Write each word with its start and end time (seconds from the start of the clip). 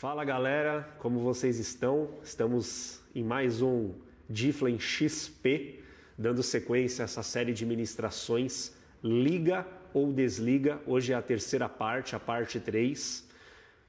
Fala 0.00 0.24
galera, 0.24 0.88
como 1.00 1.18
vocês 1.18 1.58
estão? 1.58 2.08
Estamos 2.22 3.02
em 3.12 3.24
mais 3.24 3.60
um 3.60 3.94
Diflen 4.30 4.78
XP, 4.78 5.80
dando 6.16 6.40
sequência 6.40 7.02
a 7.02 7.06
essa 7.06 7.24
série 7.24 7.52
de 7.52 7.66
ministrações 7.66 8.76
Liga 9.02 9.66
ou 9.92 10.12
Desliga. 10.12 10.80
Hoje 10.86 11.12
é 11.12 11.16
a 11.16 11.20
terceira 11.20 11.68
parte, 11.68 12.14
a 12.14 12.20
parte 12.20 12.60
3. 12.60 13.28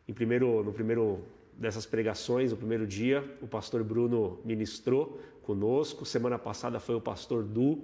Em 0.08 0.12
primeiro, 0.12 0.64
no 0.64 0.74
primeiro 0.74 1.24
dessas 1.54 1.86
pregações, 1.86 2.50
no 2.50 2.57
primeiro 2.57 2.88
dia, 2.88 3.23
o 3.39 3.46
pastor 3.48 3.84
Bruno 3.84 4.39
ministrou 4.44 5.21
conosco. 5.44 6.07
Semana 6.07 6.39
passada 6.39 6.80
foi 6.80 6.96
o 6.96 7.02
pastor 7.02 7.44
Du. 7.44 7.84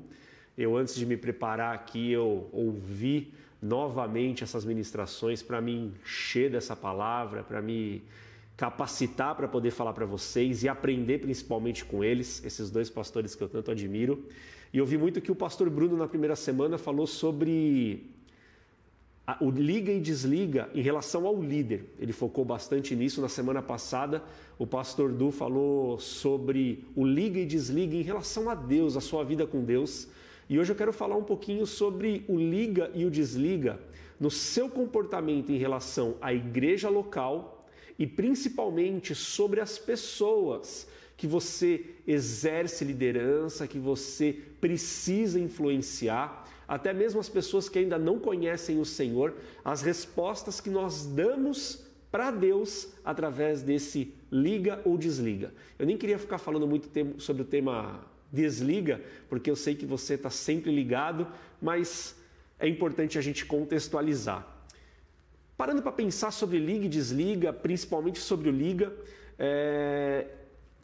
Eu, 0.58 0.76
antes 0.76 0.96
de 0.96 1.06
me 1.06 1.16
preparar 1.16 1.76
aqui, 1.76 2.12
eu 2.12 2.50
ouvi 2.52 3.32
novamente 3.62 4.44
essas 4.44 4.66
ministrações 4.66 5.42
para 5.42 5.60
me 5.62 5.92
encher 6.04 6.52
dessa 6.52 6.76
palavra, 6.76 7.44
para 7.44 7.62
me 7.62 8.04
capacitar 8.58 9.36
para 9.36 9.48
poder 9.48 9.72
falar 9.72 9.94
para 9.94 10.06
vocês 10.06 10.64
e 10.64 10.70
aprender 10.70 11.20
principalmente 11.20 11.84
com 11.84 12.04
eles, 12.04 12.44
esses 12.46 12.70
dois 12.72 12.90
pastores 12.90 13.36
que 13.36 13.44
eu 13.44 13.50
tanto 13.50 13.72
admiro. 13.72 14.24
E 14.74 14.78
eu 14.78 14.86
vi 14.86 14.98
muito 14.98 15.22
que 15.22 15.32
o 15.32 15.36
pastor 15.36 15.70
Bruno 15.70 15.98
na 15.98 16.08
primeira 16.08 16.36
semana 16.36 16.78
falou 16.78 17.06
sobre 17.06 18.10
a, 19.28 19.38
o 19.42 19.50
liga 19.50 19.92
e 19.92 20.00
desliga 20.00 20.70
em 20.74 20.82
relação 20.82 21.26
ao 21.26 21.42
líder. 21.42 21.94
Ele 22.00 22.14
focou 22.14 22.46
bastante 22.46 22.96
nisso. 22.96 23.22
Na 23.22 23.30
semana 23.30 23.62
passada, 23.62 24.24
o 24.58 24.66
pastor 24.66 25.12
Du 25.12 25.32
falou 25.32 26.00
sobre 26.00 26.86
o 26.96 27.06
liga 27.06 27.40
e 27.40 27.46
desliga 27.46 27.96
em 27.96 28.02
relação 28.02 28.50
a 28.50 28.56
Deus, 28.56 28.96
a 28.96 29.02
sua 29.02 29.24
vida 29.24 29.46
com 29.46 29.64
Deus. 29.64 30.08
E 30.48 30.60
hoje 30.60 30.72
eu 30.72 30.76
quero 30.76 30.94
falar 30.94 31.16
um 31.16 31.24
pouquinho 31.24 31.66
sobre 31.66 32.24
o 32.28 32.38
liga 32.38 32.92
e 32.94 33.04
o 33.04 33.10
desliga 33.10 33.80
no 34.20 34.30
seu 34.30 34.70
comportamento 34.70 35.52
em 35.52 35.58
relação 35.58 36.16
à 36.22 36.34
igreja 36.34 36.88
local 36.88 37.68
e 37.98 38.06
principalmente 38.06 39.16
sobre 39.16 39.60
as 39.60 39.80
pessoas 39.80 40.88
que 41.18 41.26
você 41.26 41.86
exerce 42.06 42.84
liderança, 42.84 43.68
que 43.68 43.80
você 43.80 44.38
precisa 44.62 45.40
influenciar, 45.40 46.46
até 46.68 46.94
mesmo 46.94 47.20
as 47.20 47.30
pessoas 47.30 47.70
que 47.70 47.80
ainda 47.80 47.98
não 47.98 48.20
conhecem 48.20 48.80
o 48.80 48.86
Senhor, 48.86 49.34
as 49.64 49.82
respostas 49.82 50.60
que 50.60 50.70
nós 50.70 51.06
damos 51.06 51.86
para 52.12 52.32
Deus 52.32 52.90
através 53.04 53.62
desse 53.62 54.14
liga 54.32 54.82
ou 54.86 54.98
desliga. 54.98 55.54
Eu 55.80 55.86
nem 55.86 55.98
queria 55.98 56.20
ficar 56.20 56.38
falando 56.38 56.68
muito 56.68 56.90
sobre 57.20 57.42
o 57.42 57.46
tema 57.46 58.06
desliga, 58.40 59.02
porque 59.30 59.50
eu 59.50 59.56
sei 59.56 59.74
que 59.74 59.86
você 59.86 60.14
está 60.16 60.30
sempre 60.30 60.72
ligado, 60.80 61.28
mas 61.62 62.16
é 62.60 62.68
importante 62.68 63.18
a 63.18 63.22
gente 63.22 63.46
contextualizar. 63.46 64.42
Parando 65.58 65.82
para 65.82 65.92
pensar 65.92 66.32
sobre 66.32 66.58
liga 66.60 66.86
e 66.86 66.90
desliga, 66.90 67.54
principalmente 67.54 68.20
sobre 68.20 68.50
o 68.50 68.52
liga, 68.52 68.94
é, 69.40 70.28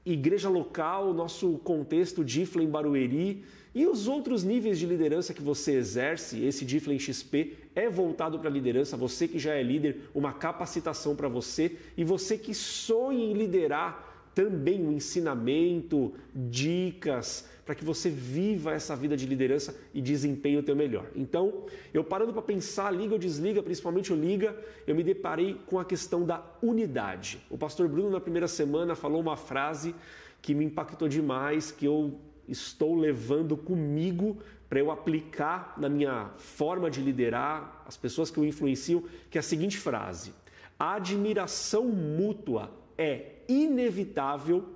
igreja 0.05 0.49
local, 0.49 1.13
nosso 1.13 1.57
contexto 1.59 2.23
Diflem 2.23 2.69
Barueri 2.69 3.43
e 3.73 3.85
os 3.85 4.07
outros 4.07 4.43
níveis 4.43 4.77
de 4.79 4.85
liderança 4.85 5.33
que 5.33 5.41
você 5.41 5.73
exerce, 5.73 6.43
esse 6.43 6.65
Diflem 6.65 6.99
XP 6.99 7.57
é 7.75 7.89
voltado 7.89 8.37
para 8.39 8.49
a 8.49 8.51
liderança, 8.51 8.97
você 8.97 9.27
que 9.27 9.39
já 9.39 9.53
é 9.53 9.63
líder, 9.63 10.09
uma 10.13 10.33
capacitação 10.33 11.15
para 11.15 11.29
você 11.29 11.77
e 11.95 12.03
você 12.03 12.37
que 12.37 12.53
sonha 12.53 13.23
em 13.23 13.33
liderar 13.33 14.20
também 14.33 14.85
um 14.85 14.91
ensinamento, 14.91 16.13
dicas, 16.33 17.49
para 17.65 17.75
que 17.75 17.85
você 17.85 18.09
viva 18.09 18.73
essa 18.73 18.95
vida 18.95 19.15
de 19.15 19.25
liderança 19.25 19.75
e 19.93 20.01
desempenhe 20.01 20.57
o 20.57 20.63
teu 20.63 20.75
melhor. 20.75 21.05
Então, 21.15 21.65
eu 21.93 22.03
parando 22.03 22.33
para 22.33 22.41
pensar, 22.41 22.91
liga 22.91 23.13
ou 23.13 23.19
desliga, 23.19 23.61
principalmente 23.61 24.11
o 24.11 24.15
liga, 24.15 24.55
eu 24.87 24.95
me 24.95 25.03
deparei 25.03 25.57
com 25.65 25.79
a 25.79 25.85
questão 25.85 26.25
da 26.25 26.43
unidade. 26.61 27.39
O 27.49 27.57
pastor 27.57 27.87
Bruno, 27.87 28.09
na 28.09 28.19
primeira 28.19 28.47
semana, 28.47 28.95
falou 28.95 29.21
uma 29.21 29.37
frase 29.37 29.95
que 30.41 30.53
me 30.53 30.65
impactou 30.65 31.07
demais, 31.07 31.71
que 31.71 31.85
eu 31.85 32.19
estou 32.47 32.95
levando 32.95 33.55
comigo 33.55 34.37
para 34.67 34.79
eu 34.79 34.89
aplicar 34.89 35.75
na 35.77 35.89
minha 35.89 36.31
forma 36.37 36.89
de 36.89 37.01
liderar 37.01 37.83
as 37.85 37.95
pessoas 37.95 38.31
que 38.31 38.37
eu 38.37 38.45
influencio, 38.45 39.07
que 39.29 39.37
é 39.37 39.39
a 39.39 39.43
seguinte 39.43 39.77
frase: 39.77 40.33
a 40.79 40.95
admiração 40.95 41.85
mútua 41.87 42.71
é 42.97 43.40
inevitável 43.51 44.69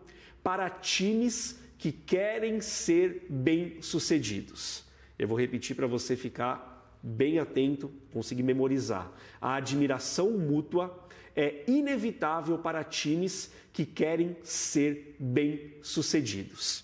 para 0.43 0.69
times 0.69 1.59
que 1.77 1.91
querem 1.91 2.61
ser 2.61 3.25
bem-sucedidos. 3.29 4.83
Eu 5.17 5.27
vou 5.27 5.39
repetir 5.39 5.75
para 5.75 5.87
você 5.87 6.15
ficar 6.15 6.97
bem 7.01 7.39
atento, 7.39 7.91
conseguir 8.11 8.43
memorizar. 8.43 9.11
A 9.39 9.55
admiração 9.55 10.31
mútua 10.31 11.07
é 11.35 11.63
inevitável 11.67 12.57
para 12.57 12.83
times 12.83 13.51
que 13.71 13.85
querem 13.85 14.35
ser 14.43 15.15
bem-sucedidos. 15.19 16.83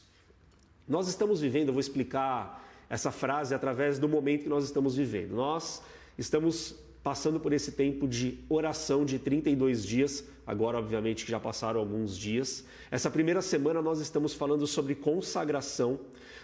Nós 0.87 1.07
estamos 1.07 1.39
vivendo, 1.41 1.69
eu 1.69 1.73
vou 1.73 1.79
explicar 1.79 2.67
essa 2.89 3.11
frase 3.11 3.55
através 3.55 3.97
do 3.97 4.09
momento 4.09 4.43
que 4.43 4.49
nós 4.49 4.65
estamos 4.65 4.95
vivendo. 4.95 5.33
Nós 5.33 5.81
estamos 6.17 6.75
passando 7.03 7.39
por 7.39 7.51
esse 7.53 7.71
tempo 7.71 8.07
de 8.07 8.39
oração 8.47 9.03
de 9.03 9.17
32 9.17 9.83
dias, 9.83 10.23
agora 10.45 10.77
obviamente 10.77 11.25
que 11.25 11.31
já 11.31 11.39
passaram 11.39 11.79
alguns 11.79 12.15
dias. 12.17 12.63
Essa 12.91 13.09
primeira 13.09 13.41
semana 13.41 13.81
nós 13.81 13.99
estamos 13.99 14.33
falando 14.33 14.67
sobre 14.67 14.93
consagração. 14.95 15.99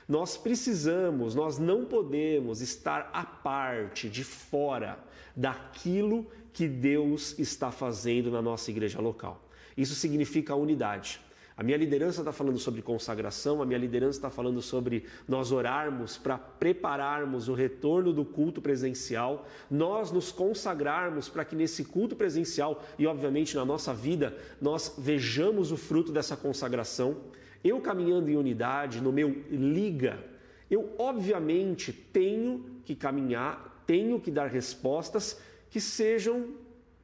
Nós 0.08 0.38
precisamos, 0.38 1.36
nós 1.36 1.58
não 1.60 1.86
podemos 1.86 2.62
estar 2.62 3.10
à 3.14 3.24
parte, 3.24 4.10
de 4.10 4.24
fora 4.24 4.98
daquilo 5.36 6.26
que 6.54 6.68
Deus 6.68 7.38
está 7.38 7.72
fazendo 7.72 8.32
na 8.32 8.42
nossa 8.42 8.72
igreja 8.72 9.00
local. 9.00 9.48
Isso 9.76 9.94
significa 9.94 10.56
unidade. 10.56 11.22
A 11.58 11.64
minha 11.64 11.76
liderança 11.76 12.22
está 12.22 12.32
falando 12.32 12.60
sobre 12.60 12.84
consagração, 12.84 13.64
a 13.64 13.66
minha 13.66 13.80
liderança 13.80 14.20
está 14.20 14.30
falando 14.30 14.62
sobre 14.62 15.06
nós 15.28 15.52
orarmos 15.52 16.16
para 16.16 16.38
prepararmos 16.38 17.50
o 17.50 17.56
retorno 17.56 18.14
do 18.14 18.24
culto 18.24 18.62
presencial, 18.62 19.48
nós 19.70 20.12
nos 20.12 20.32
consagrarmos 20.32 21.28
para 21.28 21.44
que 21.44 21.56
nesse 21.56 21.84
culto 21.84 22.16
presencial 22.16 22.84
e, 23.00 23.08
obviamente, 23.08 23.56
na 23.56 23.66
nossa 23.66 23.92
vida, 23.92 24.38
nós 24.62 24.94
vejamos 25.00 25.72
o 25.72 25.78
fruto 25.78 26.12
dessa 26.12 26.38
consagração. 26.38 27.18
Eu 27.64 27.82
caminhando 27.82 28.30
em 28.30 28.36
unidade, 28.36 29.02
no 29.02 29.12
meu 29.12 29.30
liga, 29.50 30.24
eu, 30.70 30.94
obviamente, 31.00 31.92
tenho 31.92 32.66
que 32.86 32.96
caminhar, 32.96 33.84
tenho 33.88 34.20
que 34.20 34.30
dar 34.30 34.46
respostas 34.46 35.42
que 35.72 35.82
sejam 35.82 36.50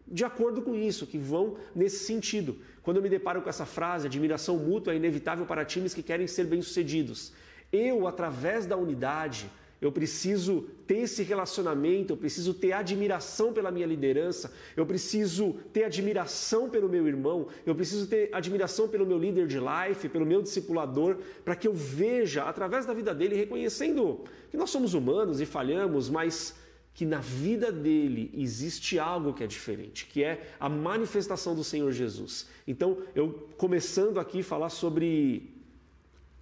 de 0.07 0.23
acordo 0.23 0.61
com 0.61 0.75
isso, 0.75 1.07
que 1.07 1.17
vão 1.17 1.57
nesse 1.75 2.05
sentido. 2.05 2.57
Quando 2.81 2.97
eu 2.97 3.03
me 3.03 3.09
deparo 3.09 3.41
com 3.41 3.49
essa 3.49 3.65
frase, 3.65 4.07
admiração 4.07 4.57
mútua 4.57 4.93
é 4.93 4.97
inevitável 4.97 5.45
para 5.45 5.65
times 5.65 5.93
que 5.93 6.03
querem 6.03 6.27
ser 6.27 6.45
bem-sucedidos. 6.45 7.31
Eu, 7.71 8.07
através 8.07 8.65
da 8.65 8.77
unidade, 8.77 9.49
eu 9.83 9.91
preciso 9.91 10.61
ter 10.87 10.99
esse 10.99 11.23
relacionamento, 11.23 12.13
eu 12.13 12.17
preciso 12.17 12.53
ter 12.53 12.71
admiração 12.71 13.51
pela 13.51 13.69
minha 13.69 13.85
liderança, 13.85 14.53
eu 14.77 14.85
preciso 14.85 15.55
ter 15.73 15.83
admiração 15.83 16.69
pelo 16.69 16.87
meu 16.87 17.05
irmão, 17.05 17.47
eu 17.65 17.75
preciso 17.75 18.07
ter 18.07 18.29
admiração 18.31 18.87
pelo 18.87 19.05
meu 19.05 19.17
líder 19.17 19.45
de 19.45 19.59
life, 19.59 20.07
pelo 20.07 20.25
meu 20.25 20.41
discipulador, 20.41 21.17
para 21.43 21.53
que 21.53 21.67
eu 21.67 21.73
veja 21.73 22.43
através 22.43 22.85
da 22.85 22.93
vida 22.93 23.13
dele, 23.13 23.35
reconhecendo 23.35 24.21
que 24.49 24.55
nós 24.55 24.69
somos 24.69 24.93
humanos 24.93 25.41
e 25.41 25.45
falhamos, 25.45 26.09
mas 26.09 26.55
que 26.93 27.05
na 27.05 27.19
vida 27.19 27.71
dele 27.71 28.31
existe 28.35 28.99
algo 28.99 29.33
que 29.33 29.43
é 29.43 29.47
diferente, 29.47 30.05
que 30.05 30.23
é 30.23 30.53
a 30.59 30.69
manifestação 30.69 31.55
do 31.55 31.63
Senhor 31.63 31.91
Jesus. 31.91 32.47
Então, 32.67 32.97
eu 33.15 33.49
começando 33.57 34.19
aqui 34.19 34.43
falar 34.43 34.69
sobre 34.69 35.51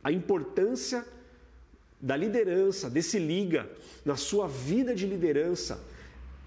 a 0.03 0.11
importância 0.11 1.05
da 2.01 2.17
liderança, 2.17 2.89
desse 2.89 3.19
liga 3.19 3.69
na 4.03 4.17
sua 4.17 4.47
vida 4.47 4.93
de 4.93 5.05
liderança, 5.05 5.81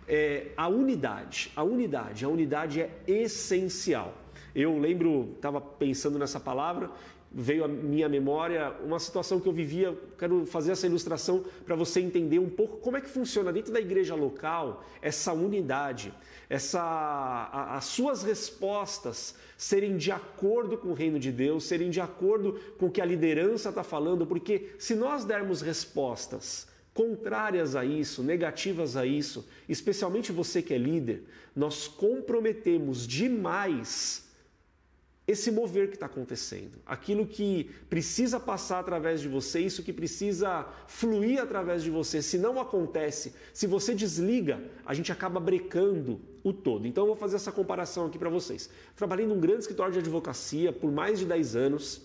é 0.07 0.49
a 0.57 0.69
unidade. 0.69 1.51
A 1.57 1.63
unidade, 1.63 2.25
a 2.25 2.29
unidade 2.29 2.81
é 2.81 2.91
essencial. 3.07 4.19
Eu 4.55 4.79
lembro, 4.79 5.33
estava 5.35 5.61
pensando 5.61 6.19
nessa 6.19 6.39
palavra 6.39 6.91
veio 7.35 7.65
à 7.65 7.69
minha 7.69 8.09
memória 8.09 8.73
uma 8.85 9.01
situação 9.01 9.41
que 9.41 9.49
eu 9.49 9.53
vivia. 9.53 9.99
Quero 10.17 10.47
fazer 10.47 10.73
essa 10.73 10.87
ilustração 10.87 11.45
para 11.67 11.75
você 11.75 12.01
entender 12.01 12.39
um 12.39 12.49
pouco 12.49 12.77
como 12.77 12.97
é 12.97 13.01
que 13.01 13.09
funciona 13.09 13.53
dentro 13.53 13.73
da 13.73 13.81
igreja 13.81 14.15
local 14.15 14.85
essa 15.03 15.33
unidade, 15.33 16.15
essa 16.49 16.81
a, 16.81 17.77
as 17.77 17.87
suas 17.87 18.23
respostas 18.23 19.35
serem 19.59 19.97
de 19.97 20.13
acordo 20.13 20.79
com 20.79 20.89
o 20.89 20.95
reino 20.95 21.19
de 21.19 21.33
Deus, 21.33 21.65
serem 21.65 21.91
de 21.91 22.01
acordo 22.01 22.61
com 22.79 22.87
o 22.87 22.91
que 22.91 23.01
a 23.01 23.05
liderança 23.05 23.71
está 23.71 23.83
falando, 23.83 24.27
porque 24.27 24.71
se 24.79 24.95
nós 24.95 25.25
dermos 25.25 25.61
respostas 25.61 26.69
contrárias 26.93 27.75
a 27.75 27.85
isso, 27.85 28.23
negativas 28.23 28.97
a 28.97 29.05
isso, 29.05 29.45
especialmente 29.69 30.31
você 30.31 30.63
que 30.63 30.73
é 30.73 30.79
líder, 30.79 31.25
nós 31.57 31.89
comprometemos 31.89 33.07
demais 33.07 34.24
esse 35.27 35.51
mover 35.51 35.89
que 35.89 35.95
está 35.95 36.05
acontecendo, 36.05 36.79
aquilo 36.85 37.27
que 37.27 37.71
precisa 37.89 38.39
passar 38.39 38.81
através 38.81 39.23
de 39.23 39.29
você, 39.29 39.61
isso 39.61 39.83
que 39.83 39.93
precisa 39.93 40.67
fluir 40.87 41.41
através 41.41 41.83
de 41.83 41.91
você. 41.91 42.21
Se 42.21 42.37
não 42.37 42.61
acontece, 42.61 43.33
se 43.53 43.67
você 43.67 43.95
desliga, 43.95 44.63
a 44.85 44.93
gente 44.93 45.11
acaba 45.11 45.41
brecando 45.41 46.21
o 46.43 46.53
todo. 46.53 46.87
Então 46.87 47.05
eu 47.05 47.09
vou 47.09 47.17
fazer 47.17 47.37
essa 47.37 47.51
comparação 47.51 48.05
aqui 48.07 48.19
para 48.19 48.29
vocês. 48.29 48.69
Trabalhei 48.95 49.27
num 49.27 49.41
grande 49.41 49.61
escritório 49.61 49.95
de 49.95 50.01
advocacia 50.01 50.73
por 50.73 50.93
mais 50.93 51.19
de 51.19 51.25
10 51.25 51.57
anos. 51.57 52.03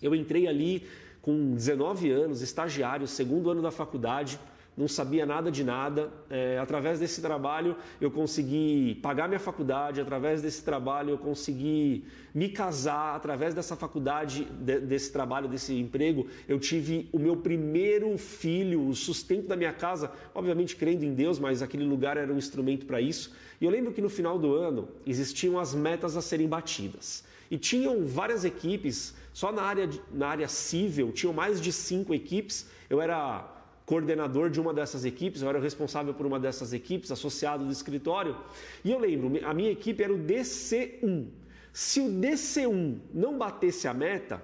Eu 0.00 0.14
entrei 0.14 0.46
ali 0.46 0.86
com 1.20 1.54
19 1.54 2.08
anos, 2.10 2.40
estagiário, 2.40 3.08
segundo 3.08 3.50
ano 3.50 3.62
da 3.62 3.72
faculdade 3.72 4.38
não 4.76 4.88
sabia 4.88 5.24
nada 5.24 5.50
de 5.50 5.62
nada. 5.62 6.12
É, 6.28 6.58
através 6.58 6.98
desse 6.98 7.20
trabalho 7.20 7.76
eu 8.00 8.10
consegui 8.10 8.98
pagar 9.02 9.28
minha 9.28 9.40
faculdade, 9.40 10.00
através 10.00 10.42
desse 10.42 10.62
trabalho 10.64 11.10
eu 11.10 11.18
consegui 11.18 12.04
me 12.34 12.48
casar, 12.48 13.14
através 13.14 13.54
dessa 13.54 13.76
faculdade, 13.76 14.44
de, 14.44 14.80
desse 14.80 15.12
trabalho, 15.12 15.48
desse 15.48 15.72
emprego, 15.78 16.26
eu 16.48 16.58
tive 16.58 17.08
o 17.12 17.18
meu 17.18 17.36
primeiro 17.36 18.18
filho, 18.18 18.88
o 18.88 18.94
sustento 18.94 19.46
da 19.46 19.56
minha 19.56 19.72
casa, 19.72 20.10
obviamente 20.34 20.74
crendo 20.74 21.04
em 21.04 21.14
Deus, 21.14 21.38
mas 21.38 21.62
aquele 21.62 21.84
lugar 21.84 22.16
era 22.16 22.32
um 22.32 22.36
instrumento 22.36 22.86
para 22.86 23.00
isso. 23.00 23.32
E 23.60 23.64
eu 23.64 23.70
lembro 23.70 23.92
que 23.92 24.02
no 24.02 24.08
final 24.08 24.38
do 24.38 24.52
ano 24.54 24.88
existiam 25.06 25.58
as 25.58 25.74
metas 25.74 26.16
a 26.16 26.22
serem 26.22 26.48
batidas. 26.48 27.24
E 27.50 27.56
tinham 27.56 28.04
várias 28.04 28.44
equipes, 28.44 29.14
só 29.32 29.52
na 29.52 29.62
área, 29.62 29.88
na 30.12 30.28
área 30.28 30.48
civil, 30.48 31.12
tinham 31.12 31.32
mais 31.32 31.60
de 31.60 31.72
cinco 31.72 32.12
equipes. 32.12 32.68
Eu 32.90 33.00
era 33.00 33.53
coordenador 33.86 34.48
de 34.50 34.60
uma 34.60 34.72
dessas 34.72 35.04
equipes, 35.04 35.42
eu 35.42 35.48
era 35.48 35.60
responsável 35.60 36.14
por 36.14 36.26
uma 36.26 36.40
dessas 36.40 36.72
equipes, 36.72 37.10
associado 37.10 37.64
do 37.64 37.72
escritório, 37.72 38.36
e 38.84 38.90
eu 38.90 38.98
lembro, 38.98 39.30
a 39.46 39.52
minha 39.52 39.70
equipe 39.70 40.02
era 40.02 40.12
o 40.12 40.18
DC1. 40.18 41.26
Se 41.72 42.00
o 42.00 42.08
DC1 42.08 42.98
não 43.12 43.36
batesse 43.36 43.86
a 43.86 43.92
meta, 43.92 44.40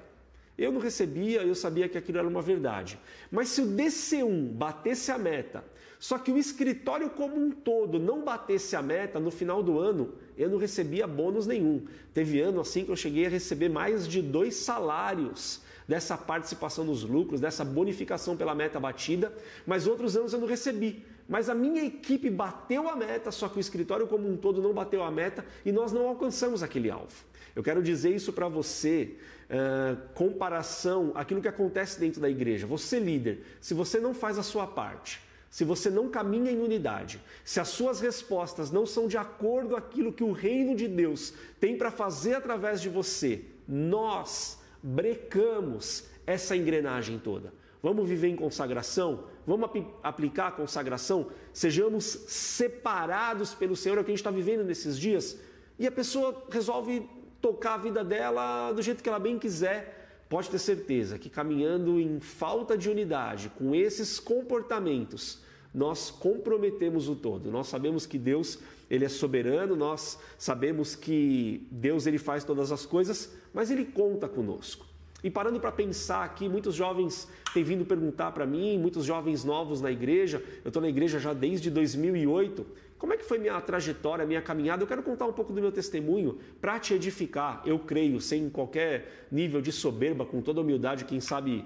eu 0.59 0.71
não 0.71 0.81
recebia, 0.81 1.43
eu 1.43 1.55
sabia 1.55 1.89
que 1.89 1.97
aquilo 1.97 2.19
era 2.19 2.29
uma 2.29 2.43
verdade. 2.43 2.99
Mas 3.31 3.49
se 3.49 3.63
o 3.63 3.67
DC1 3.67 4.53
batesse 4.53 5.11
a 5.11 5.17
meta, 5.17 5.65
só 5.99 6.19
que 6.19 6.31
o 6.31 6.37
escritório 6.37 7.09
como 7.11 7.37
um 7.37 7.51
todo 7.51 7.99
não 7.99 8.23
batesse 8.23 8.77
a 8.77 8.83
meta 8.83 9.19
no 9.19 9.31
final 9.31 9.63
do 9.63 9.79
ano, 9.79 10.13
eu 10.37 10.51
não 10.51 10.59
recebia 10.59 11.07
bônus 11.07 11.47
nenhum. 11.47 11.87
Teve 12.13 12.41
ano 12.41 12.61
assim 12.61 12.85
que 12.85 12.91
eu 12.91 12.97
cheguei 12.97 13.27
a 13.27 13.31
receber 13.31 13.69
mais 13.71 14.07
de 14.07 14.21
dois 14.21 14.55
salários 14.57 15.63
dessa 15.91 16.17
participação 16.17 16.85
nos 16.85 17.03
lucros, 17.03 17.41
dessa 17.41 17.65
bonificação 17.65 18.37
pela 18.37 18.55
meta 18.55 18.79
batida, 18.79 19.33
mas 19.67 19.89
outros 19.89 20.17
anos 20.17 20.33
eu 20.33 20.39
não 20.39 20.47
recebi. 20.47 21.05
Mas 21.29 21.49
a 21.49 21.55
minha 21.55 21.85
equipe 21.85 22.31
bateu 22.31 22.89
a 22.89 22.95
meta, 22.95 23.33
só 23.33 23.49
que 23.49 23.59
o 23.59 23.61
escritório 23.61 24.07
como 24.07 24.31
um 24.31 24.37
todo 24.37 24.63
não 24.63 24.73
bateu 24.73 25.03
a 25.03 25.11
meta 25.11 25.45
e 25.67 25.73
nós 25.73 25.91
não 25.91 26.07
alcançamos 26.07 26.63
aquele 26.63 26.93
alvo. 26.93 27.25
Eu 27.57 27.63
quero 27.65 27.83
dizer 27.83 28.15
isso 28.15 28.33
para 28.33 28.47
você, 28.47 29.17
uh, 29.51 30.01
comparação 30.15 31.11
aquilo 31.17 31.43
que 31.43 31.49
acontece 31.49 31.99
dentro 31.99 32.21
da 32.21 32.31
igreja. 32.31 32.69
Você 32.69 33.01
líder, 33.01 33.45
se 33.61 33.75
você 33.75 33.99
não 33.99 34.15
faz 34.15 34.39
a 34.39 34.45
sua 34.45 34.69
parte, 34.69 35.21
se 35.51 35.65
você 35.65 35.91
não 35.91 36.09
caminha 36.09 36.53
em 36.53 36.61
unidade, 36.61 37.21
se 37.45 37.59
as 37.59 37.67
suas 37.67 38.01
respostas 38.01 38.71
não 38.71 38.87
são 38.87 39.09
de 39.09 39.17
acordo 39.17 39.71
com 39.71 39.77
aquilo 39.77 40.13
que 40.13 40.23
o 40.23 40.31
reino 40.31 40.77
de 40.77 40.87
Deus 40.87 41.35
tem 41.59 41.77
para 41.77 41.91
fazer 41.91 42.35
através 42.35 42.81
de 42.81 42.89
você, 42.89 43.43
nós 43.67 44.60
brecamos 44.82 46.05
essa 46.27 46.56
engrenagem 46.56 47.19
toda. 47.19 47.53
Vamos 47.82 48.09
viver 48.09 48.29
em 48.29 48.37
consagração? 48.37 49.25
Vamos 49.47 49.65
ap 49.65 49.77
aplicar 50.03 50.49
a 50.49 50.53
consagração? 50.53 51.29
Sejamos 51.53 52.05
separados 52.05 53.55
pelo 53.55 53.75
Senhor, 53.75 53.97
é 53.97 54.00
o 54.00 54.05
que 54.05 54.11
a 54.11 54.12
gente 54.12 54.21
está 54.21 54.31
vivendo 54.31 54.65
nesses 54.65 54.99
dias. 54.99 55.38
E 55.79 55.87
a 55.87 55.93
pessoa 55.93 56.44
resolve 56.50 57.09
tocar 57.41 57.75
a 57.75 57.79
vida 57.79 58.05
dela 58.05 58.71
do 58.73 58.82
jeito 58.82 59.03
que 59.03 59.09
ela 59.09 59.19
bem 59.19 59.38
quiser. 59.38 60.25
Pode 60.29 60.50
ter 60.50 60.59
certeza 60.59 61.19
que 61.19 61.29
caminhando 61.29 61.99
em 61.99 62.21
falta 62.21 62.77
de 62.77 62.88
unidade, 62.88 63.50
com 63.59 63.75
esses 63.75 64.21
comportamentos, 64.21 65.41
nós 65.75 66.11
comprometemos 66.11 67.09
o 67.09 67.17
todo. 67.17 67.50
Nós 67.50 67.67
sabemos 67.67 68.06
que 68.06 68.19
Deus 68.19 68.59
ele 68.91 69.05
é 69.05 69.09
soberano, 69.09 69.77
nós 69.77 70.19
sabemos 70.37 70.97
que 70.97 71.67
Deus 71.71 72.07
ele 72.07 72.19
faz 72.19 72.43
todas 72.43 72.73
as 72.73 72.85
coisas, 72.85 73.33
mas 73.55 73.71
ele 73.71 73.85
conta 73.85 74.29
conosco. 74.29 74.85
E 75.23 75.31
parando 75.31 75.61
para 75.61 75.71
pensar 75.71 76.25
aqui, 76.25 76.49
muitos 76.49 76.75
jovens 76.75 77.29
têm 77.55 77.63
vindo 77.63 77.85
perguntar 77.85 78.33
para 78.33 78.47
mim, 78.47 78.79
muitos 78.79 79.05
jovens 79.05 79.45
novos 79.45 79.81
na 79.81 79.93
igreja, 79.93 80.43
eu 80.65 80.69
estou 80.69 80.83
na 80.83 80.89
igreja 80.89 81.19
já 81.19 81.33
desde 81.33 81.71
2008, 81.71 82.67
como 82.99 83.15
é 83.15 83.17
que 83.17 83.25
foi 83.25 83.39
minha 83.39 83.59
trajetória, 83.61 84.27
minha 84.27 84.43
caminhada? 84.43 84.83
Eu 84.83 84.87
quero 84.87 85.03
contar 85.03 85.27
um 85.27 85.33
pouco 85.33 85.53
do 85.53 85.61
meu 85.61 85.73
testemunho 85.73 86.39
para 86.61 86.79
te 86.79 86.93
edificar, 86.95 87.63
eu 87.65 87.79
creio, 87.79 88.21
sem 88.21 88.51
qualquer 88.51 89.27
nível 89.31 89.61
de 89.61 89.73
soberba, 89.73 90.27
com 90.27 90.43
toda 90.43 90.61
humildade, 90.61 91.05
quem 91.05 91.21
sabe 91.21 91.65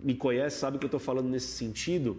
me 0.00 0.14
conhece, 0.14 0.58
sabe 0.58 0.78
que 0.78 0.84
eu 0.84 0.88
estou 0.88 1.00
falando 1.00 1.28
nesse 1.28 1.48
sentido. 1.48 2.16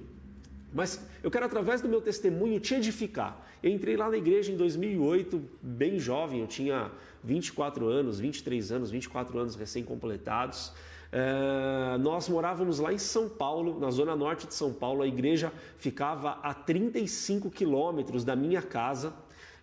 Mas 0.74 1.06
eu 1.22 1.30
quero, 1.30 1.46
através 1.46 1.82
do 1.82 1.90
meu 1.90 2.02
testemunho, 2.02 2.60
te 2.60 2.74
edificar. 2.74 3.46
Eu 3.64 3.72
entrei 3.72 3.96
lá 3.96 4.10
na 4.10 4.18
igreja 4.18 4.52
em 4.52 4.58
2008, 4.58 5.42
bem 5.62 5.98
jovem, 5.98 6.42
eu 6.42 6.48
tinha 6.48 6.92
24 7.24 7.88
anos, 7.88 8.20
23 8.20 8.74
anos, 8.74 8.92
24 8.92 9.40
anos 9.40 9.56
recém-completados. 9.56 10.74
É, 11.10 11.98
nós 12.00 12.28
morávamos 12.28 12.80
lá 12.80 12.92
em 12.92 12.98
São 12.98 13.30
Paulo, 13.30 13.80
na 13.80 13.90
zona 13.90 14.18
norte 14.18 14.48
de 14.48 14.54
São 14.54 14.74
Paulo. 14.74 15.02
A 15.02 15.08
igreja 15.08 15.50
ficava 15.78 16.40
a 16.44 16.54
35 16.54 17.50
quilômetros 17.50 18.26
da 18.26 18.36
minha 18.36 18.62
casa. 18.62 19.14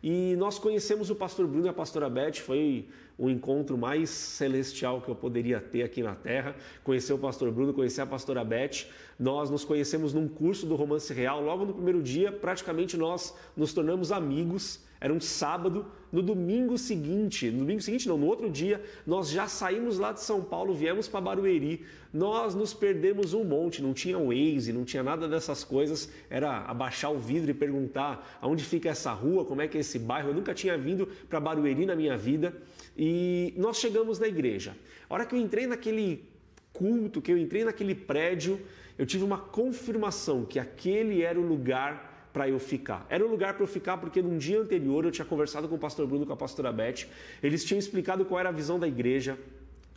E 0.03 0.35
nós 0.37 0.59
conhecemos 0.59 1.11
o 1.11 1.15
pastor 1.15 1.47
Bruno 1.47 1.67
e 1.67 1.69
a 1.69 1.75
pastora 1.75 2.09
Beth, 2.09 2.37
foi 2.37 2.89
o 3.21 3.29
encontro 3.29 3.77
mais 3.77 4.09
celestial 4.09 5.03
que 5.03 5.11
eu 5.11 5.15
poderia 5.15 5.61
ter 5.61 5.83
aqui 5.83 6.03
na 6.03 6.15
Terra. 6.15 6.57
Conhecer 6.83 7.13
o 7.13 7.19
pastor 7.19 7.53
Bruno, 7.53 7.75
conhecer 7.75 8.01
a 8.01 8.07
pastora 8.07 8.43
Beth. 8.43 8.87
Nós 9.19 9.51
nos 9.51 9.63
conhecemos 9.63 10.15
num 10.15 10.27
curso 10.27 10.65
do 10.65 10.75
Romance 10.75 11.13
Real. 11.13 11.43
Logo 11.43 11.67
no 11.67 11.75
primeiro 11.75 12.03
dia, 12.03 12.33
praticamente 12.33 12.97
nós 12.97 13.37
nos 13.55 13.75
tornamos 13.75 14.11
amigos. 14.11 14.81
Era 15.01 15.15
um 15.15 15.21
sábado, 15.21 15.87
no 16.13 16.23
domingo 16.23 16.77
seguinte, 16.77 17.51
no 17.51 17.61
domingo 17.61 17.81
seguinte 17.81 18.07
não, 18.07 18.19
no 18.19 18.27
outro 18.27 18.51
dia, 18.51 18.83
nós 19.07 19.31
já 19.31 19.49
saímos 19.49 19.97
lá 19.97 20.13
de 20.13 20.21
São 20.21 20.43
Paulo, 20.43 20.75
viemos 20.75 21.09
para 21.09 21.23
Barueri, 21.23 21.87
nós 22.13 22.55
nos 22.55 22.75
perdemos 22.75 23.33
um 23.33 23.43
monte, 23.43 23.81
não 23.81 23.95
tinha 23.95 24.19
Waze, 24.19 24.75
não 24.75 24.85
tinha 24.85 25.03
nada 25.03 25.27
dessas 25.27 25.65
coisas, 25.65 26.11
era 26.29 26.65
abaixar 26.67 27.11
o 27.11 27.19
vidro 27.19 27.51
e 27.51 27.55
perguntar 27.55 28.39
aonde 28.43 28.63
fica 28.63 28.91
essa 28.91 29.11
rua, 29.13 29.45
como 29.45 29.63
é 29.63 29.69
que 29.69 29.79
é 29.79 29.81
esse 29.81 29.99
bairro, 29.99 30.31
eu 30.31 30.35
nunca 30.35 30.53
tinha 30.53 30.77
vindo 30.77 31.07
para 31.29 31.41
Barueri 31.41 31.87
na 31.87 31.97
minha 31.97 32.19
vida, 32.19 32.55
e 32.95 33.55
nós 33.57 33.79
chegamos 33.79 34.19
na 34.19 34.29
igreja. 34.29 34.77
A 35.09 35.15
hora 35.15 35.25
que 35.25 35.35
eu 35.35 35.41
entrei 35.41 35.67
naquele 35.67 36.29
culto, 36.75 37.23
que 37.23 37.33
eu 37.33 37.39
entrei 37.39 37.65
naquele 37.65 37.95
prédio, 37.95 38.61
eu 38.99 39.07
tive 39.07 39.25
uma 39.25 39.39
confirmação 39.39 40.45
que 40.45 40.59
aquele 40.59 41.23
era 41.23 41.41
o 41.41 41.47
lugar 41.47 42.10
para 42.33 42.49
eu 42.49 42.59
ficar. 42.59 43.07
Era 43.09 43.25
o 43.25 43.29
lugar 43.29 43.55
para 43.55 43.63
eu 43.63 43.69
ficar 43.69 43.99
porque 43.99 44.23
num 44.23 44.39
dia 44.39 44.61
anterior 44.61 45.05
eu 45.05 45.11
tinha 45.11 45.25
conversado 45.25 45.69
com 45.69 45.75
o 45.75 45.79
pastor 45.79 46.07
Bruno 46.07 46.25
e 46.25 46.27
com 46.27 46.33
a 46.33 46.37
pastora 46.37 46.73
Beth. 46.73 47.07
Eles 47.43 47.65
tinham 47.65 47.79
explicado 47.79 48.25
qual 48.25 48.41
era 48.41 48.49
a 48.49 48.53
visão 48.53 48.79
da 48.79 48.87
igreja, 48.87 49.39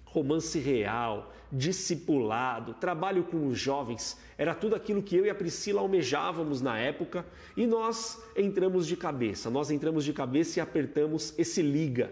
romance 0.05 0.59
real, 0.59 1.33
discipulado, 1.51 2.73
trabalho 2.73 3.23
com 3.23 3.47
os 3.47 3.59
jovens, 3.59 4.17
era 4.37 4.55
tudo 4.55 4.75
aquilo 4.75 5.03
que 5.03 5.15
eu 5.15 5.25
e 5.25 5.29
a 5.29 5.35
Priscila 5.35 5.81
almejávamos 5.81 6.61
na 6.61 6.77
época 6.77 7.25
e 7.55 7.67
nós 7.67 8.21
entramos 8.35 8.87
de 8.87 8.97
cabeça. 8.97 9.49
Nós 9.49 9.69
entramos 9.69 10.03
de 10.03 10.13
cabeça 10.13 10.59
e 10.59 10.61
apertamos 10.61 11.33
esse 11.37 11.61
liga. 11.61 12.11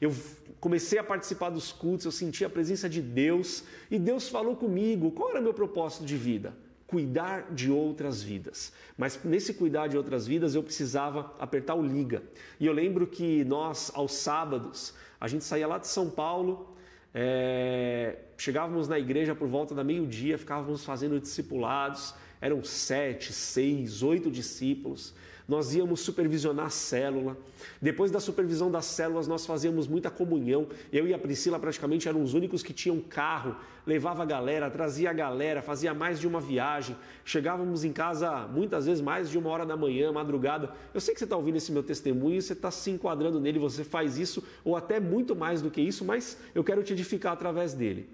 Eu 0.00 0.12
comecei 0.58 0.98
a 0.98 1.04
participar 1.04 1.50
dos 1.50 1.70
cultos, 1.70 2.06
eu 2.06 2.12
senti 2.12 2.44
a 2.44 2.50
presença 2.50 2.88
de 2.88 3.00
Deus 3.00 3.64
e 3.90 3.98
Deus 3.98 4.28
falou 4.28 4.56
comigo. 4.56 5.12
Qual 5.12 5.30
era 5.30 5.40
o 5.40 5.42
meu 5.42 5.54
propósito 5.54 6.04
de 6.04 6.16
vida? 6.16 6.52
Cuidar 6.92 7.50
de 7.50 7.70
outras 7.70 8.22
vidas. 8.22 8.70
Mas 8.98 9.18
nesse 9.24 9.54
cuidar 9.54 9.86
de 9.86 9.96
outras 9.96 10.26
vidas 10.26 10.54
eu 10.54 10.62
precisava 10.62 11.34
apertar 11.38 11.74
o 11.74 11.82
liga. 11.82 12.22
E 12.60 12.66
eu 12.66 12.72
lembro 12.74 13.06
que 13.06 13.42
nós, 13.44 13.90
aos 13.94 14.12
sábados, 14.12 14.92
a 15.18 15.26
gente 15.26 15.42
saía 15.42 15.66
lá 15.66 15.78
de 15.78 15.86
São 15.86 16.10
Paulo, 16.10 16.76
é... 17.14 18.18
chegávamos 18.36 18.88
na 18.88 18.98
igreja 18.98 19.34
por 19.34 19.48
volta 19.48 19.74
da 19.74 19.82
meio-dia, 19.82 20.36
ficávamos 20.36 20.84
fazendo 20.84 21.18
discipulados. 21.18 22.14
Eram 22.42 22.62
sete, 22.62 23.32
seis, 23.32 24.02
oito 24.02 24.30
discípulos 24.30 25.14
nós 25.52 25.74
íamos 25.74 26.00
supervisionar 26.00 26.66
a 26.66 26.70
célula. 26.70 27.36
Depois 27.80 28.10
da 28.10 28.18
supervisão 28.18 28.70
das 28.70 28.86
células, 28.86 29.28
nós 29.28 29.44
fazíamos 29.44 29.86
muita 29.86 30.10
comunhão. 30.10 30.66
Eu 30.90 31.06
e 31.06 31.12
a 31.12 31.18
Priscila 31.18 31.58
praticamente 31.58 32.08
eram 32.08 32.22
os 32.22 32.32
únicos 32.32 32.62
que 32.62 32.72
tinham 32.72 32.98
carro, 33.00 33.54
levava 33.86 34.22
a 34.22 34.24
galera, 34.24 34.70
trazia 34.70 35.10
a 35.10 35.12
galera, 35.12 35.60
fazia 35.60 35.92
mais 35.92 36.18
de 36.18 36.26
uma 36.26 36.40
viagem. 36.40 36.96
Chegávamos 37.22 37.84
em 37.84 37.92
casa 37.92 38.48
muitas 38.48 38.86
vezes 38.86 39.02
mais 39.02 39.28
de 39.28 39.36
uma 39.36 39.50
hora 39.50 39.66
da 39.66 39.76
manhã, 39.76 40.10
madrugada. 40.10 40.72
Eu 40.94 41.00
sei 41.02 41.12
que 41.12 41.18
você 41.18 41.24
está 41.24 41.36
ouvindo 41.36 41.56
esse 41.56 41.70
meu 41.70 41.82
testemunho 41.82 42.40
você 42.40 42.54
está 42.54 42.70
se 42.70 42.90
enquadrando 42.90 43.38
nele, 43.38 43.58
você 43.58 43.84
faz 43.84 44.16
isso, 44.16 44.42
ou 44.64 44.74
até 44.74 44.98
muito 44.98 45.36
mais 45.36 45.60
do 45.60 45.70
que 45.70 45.82
isso, 45.82 46.02
mas 46.02 46.38
eu 46.54 46.64
quero 46.64 46.82
te 46.82 46.94
edificar 46.94 47.34
através 47.34 47.74
dele. 47.74 48.08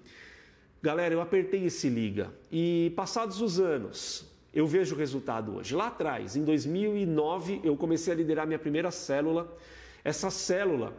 Galera, 0.82 1.14
eu 1.14 1.20
apertei 1.20 1.64
esse 1.64 1.88
liga 1.88 2.32
e 2.50 2.92
passados 2.96 3.40
os 3.40 3.60
anos, 3.60 4.26
eu 4.58 4.66
vejo 4.66 4.96
o 4.96 4.98
resultado 4.98 5.54
hoje. 5.54 5.74
Lá 5.74 5.86
atrás, 5.86 6.34
em 6.34 6.42
2009, 6.42 7.60
eu 7.62 7.76
comecei 7.76 8.12
a 8.12 8.16
liderar 8.16 8.44
minha 8.44 8.58
primeira 8.58 8.90
célula. 8.90 9.56
Essa 10.02 10.30
célula, 10.30 10.92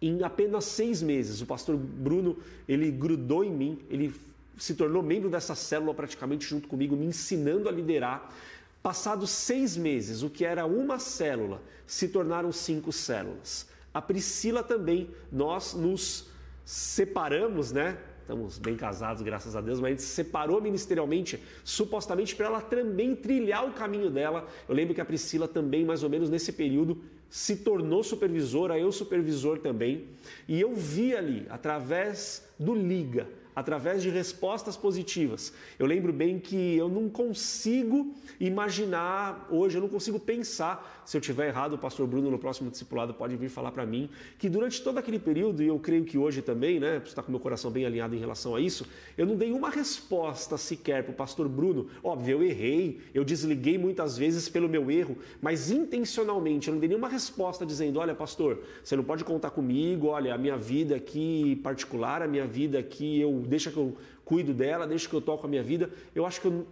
Em 0.00 0.22
apenas 0.22 0.64
seis 0.64 1.02
meses, 1.02 1.40
o 1.40 1.46
pastor 1.46 1.76
Bruno 1.76 2.36
ele 2.68 2.88
grudou 2.88 3.42
em 3.42 3.50
mim, 3.50 3.80
ele 3.90 4.14
se 4.56 4.74
tornou 4.74 5.02
membro 5.02 5.28
dessa 5.28 5.56
célula 5.56 5.92
praticamente 5.92 6.46
junto 6.46 6.68
comigo, 6.68 6.96
me 6.96 7.06
ensinando 7.06 7.68
a 7.68 7.72
liderar. 7.72 8.32
Passados 8.80 9.30
seis 9.30 9.76
meses, 9.76 10.22
o 10.22 10.30
que 10.30 10.44
era 10.44 10.64
uma 10.64 11.00
célula 11.00 11.60
se 11.84 12.06
tornaram 12.06 12.52
cinco 12.52 12.92
células. 12.92 13.66
A 13.92 14.00
Priscila 14.00 14.62
também, 14.62 15.10
nós 15.32 15.74
nos 15.74 16.28
separamos, 16.64 17.72
né? 17.72 17.98
Estamos 18.28 18.58
bem 18.58 18.76
casados, 18.76 19.22
graças 19.22 19.56
a 19.56 19.60
Deus, 19.62 19.80
mas 19.80 19.86
a 19.86 19.90
gente 19.92 20.02
se 20.02 20.08
separou 20.08 20.60
ministerialmente, 20.60 21.42
supostamente 21.64 22.36
para 22.36 22.44
ela 22.44 22.60
também 22.60 23.16
trilhar 23.16 23.66
o 23.66 23.72
caminho 23.72 24.10
dela. 24.10 24.46
Eu 24.68 24.74
lembro 24.74 24.94
que 24.94 25.00
a 25.00 25.04
Priscila 25.06 25.48
também, 25.48 25.82
mais 25.82 26.02
ou 26.02 26.10
menos 26.10 26.28
nesse 26.28 26.52
período, 26.52 27.00
se 27.30 27.56
tornou 27.56 28.04
supervisora, 28.04 28.78
eu 28.78 28.92
supervisor 28.92 29.60
também. 29.60 30.08
E 30.46 30.60
eu 30.60 30.74
vi 30.74 31.16
ali, 31.16 31.46
através 31.48 32.46
do 32.58 32.74
Liga, 32.74 33.26
através 33.58 34.02
de 34.02 34.08
respostas 34.08 34.76
positivas. 34.76 35.52
Eu 35.78 35.86
lembro 35.86 36.12
bem 36.12 36.38
que 36.38 36.76
eu 36.76 36.88
não 36.88 37.08
consigo 37.08 38.14
imaginar 38.38 39.48
hoje, 39.50 39.76
eu 39.76 39.82
não 39.82 39.88
consigo 39.88 40.20
pensar, 40.20 41.02
se 41.04 41.16
eu 41.16 41.20
tiver 41.20 41.48
errado, 41.48 41.72
o 41.72 41.78
pastor 41.78 42.06
Bruno 42.06 42.30
no 42.30 42.38
próximo 42.38 42.70
discipulado 42.70 43.12
pode 43.12 43.34
vir 43.34 43.48
falar 43.48 43.72
para 43.72 43.84
mim, 43.84 44.08
que 44.38 44.48
durante 44.48 44.80
todo 44.80 44.98
aquele 44.98 45.18
período, 45.18 45.62
e 45.62 45.66
eu 45.66 45.78
creio 45.78 46.04
que 46.04 46.16
hoje 46.16 46.40
também, 46.40 46.78
né, 46.78 47.02
está 47.04 47.20
com 47.22 47.32
meu 47.32 47.40
coração 47.40 47.70
bem 47.70 47.84
alinhado 47.84 48.14
em 48.14 48.18
relação 48.18 48.54
a 48.54 48.60
isso, 48.60 48.86
eu 49.16 49.26
não 49.26 49.34
dei 49.34 49.50
uma 49.50 49.70
resposta 49.70 50.56
sequer 50.56 51.02
para 51.02 51.12
o 51.12 51.14
pastor 51.14 51.48
Bruno. 51.48 51.88
Óbvio, 52.02 52.38
eu 52.38 52.42
errei, 52.44 53.00
eu 53.12 53.24
desliguei 53.24 53.76
muitas 53.76 54.16
vezes 54.16 54.48
pelo 54.48 54.68
meu 54.68 54.90
erro, 54.90 55.16
mas 55.42 55.70
intencionalmente 55.70 56.68
eu 56.68 56.74
não 56.74 56.80
dei 56.80 56.88
nenhuma 56.88 57.08
resposta 57.08 57.66
dizendo: 57.66 57.98
olha, 57.98 58.14
pastor, 58.14 58.62
você 58.84 58.94
não 58.94 59.02
pode 59.02 59.24
contar 59.24 59.50
comigo, 59.50 60.08
olha, 60.08 60.34
a 60.34 60.38
minha 60.38 60.56
vida 60.56 60.94
aqui 60.94 61.56
particular, 61.62 62.22
a 62.22 62.28
minha 62.28 62.46
vida 62.46 62.78
aqui 62.78 63.20
eu 63.20 63.40
deixa 63.48 63.70
que 63.70 63.76
eu 63.76 63.96
cuido 64.24 64.52
dela, 64.54 64.86
deixa 64.86 65.08
que 65.08 65.14
eu 65.14 65.20
toco 65.20 65.46
a 65.46 65.50
minha 65.50 65.62
vida. 65.62 65.90
Eu 66.14 66.26
acho 66.26 66.40
que 66.40 66.46
eu 66.46 66.66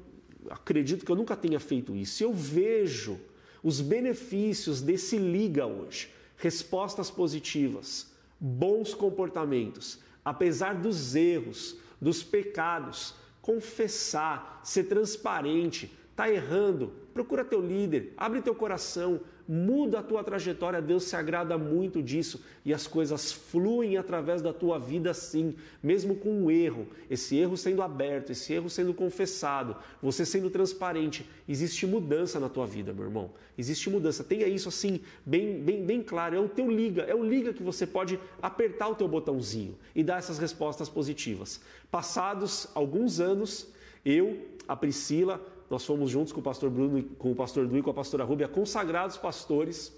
acredito 0.51 1.05
que 1.05 1.11
eu 1.11 1.17
nunca 1.17 1.35
tenha 1.35 1.59
feito 1.59 1.97
isso. 1.97 2.23
Eu 2.23 2.33
vejo 2.33 3.19
os 3.63 3.81
benefícios 3.81 4.81
desse 4.81 5.19
liga 5.19 5.67
hoje, 5.67 6.11
respostas 6.37 7.11
positivas, 7.11 8.13
bons 8.39 8.95
comportamentos, 8.95 9.99
apesar 10.25 10.75
dos 10.75 11.17
erros, 11.17 11.77
dos 12.01 12.23
pecados, 12.23 13.15
confessar, 13.41 14.61
ser 14.63 14.85
transparente, 14.85 15.91
tá 16.15 16.31
errando, 16.31 16.93
procura 17.13 17.45
teu 17.45 17.61
líder, 17.61 18.13
abre 18.17 18.43
teu 18.43 18.55
coração, 18.55 19.21
muda 19.49 20.01
a 20.01 20.03
tua 20.03 20.25
trajetória, 20.25 20.83
Deus 20.83 21.05
se 21.05 21.17
agrada 21.17 21.57
muito 21.57 22.03
disso 22.03 22.43
e 22.65 22.75
as 22.75 22.87
coisas 22.87 23.33
fluem 23.33 23.97
através 23.97 24.43
da 24.43 24.53
tua 24.53 24.79
vida 24.79 25.15
sim, 25.15 25.55
mesmo 25.83 26.17
com 26.17 26.31
um 26.31 26.51
erro, 26.51 26.87
esse 27.09 27.37
erro 27.37 27.57
sendo 27.57 27.83
aberto, 27.83 28.33
esse 28.33 28.53
erro 28.53 28.69
sendo 28.69 28.93
confessado, 28.93 29.77
você 30.03 30.25
sendo 30.25 30.51
transparente, 30.51 31.29
existe 31.49 31.87
mudança 31.87 32.41
na 32.41 32.49
tua 32.49 32.67
vida, 32.67 32.93
meu 32.93 33.05
irmão. 33.05 33.31
Existe 33.59 33.89
mudança. 33.89 34.23
Tenha 34.23 34.47
isso 34.47 34.69
assim 34.69 35.01
bem, 35.25 35.61
bem, 35.63 35.85
bem 35.85 36.03
claro. 36.03 36.37
É 36.37 36.41
o 36.41 36.49
teu 36.49 36.71
liga, 36.71 37.03
é 37.03 37.15
o 37.15 37.25
liga 37.25 37.55
que 37.55 37.63
você 37.63 37.87
pode 37.87 38.21
apertar 38.43 38.89
o 38.89 38.95
teu 38.95 39.09
botãozinho 39.09 39.77
e 39.95 40.03
dar 40.03 40.19
essas 40.19 40.39
respostas 40.39 40.89
positivas. 40.89 41.61
Passados 41.91 42.69
alguns 42.75 43.19
anos, 43.19 43.69
eu, 44.05 44.47
a 44.69 44.77
Priscila, 44.77 45.41
nós 45.69 45.85
fomos 45.85 46.11
juntos 46.11 46.33
com 46.33 46.41
o 46.41 46.43
pastor 46.43 46.71
Bruno, 46.71 47.03
com 47.19 47.33
o 47.33 47.35
pastor 47.35 47.67
Du 47.67 47.77
e 47.77 47.83
com 47.83 47.91
a 47.91 47.95
pastora 47.95 48.25
Rúbia, 48.25 48.49
consagrados 48.49 49.17
pastores. 49.17 49.93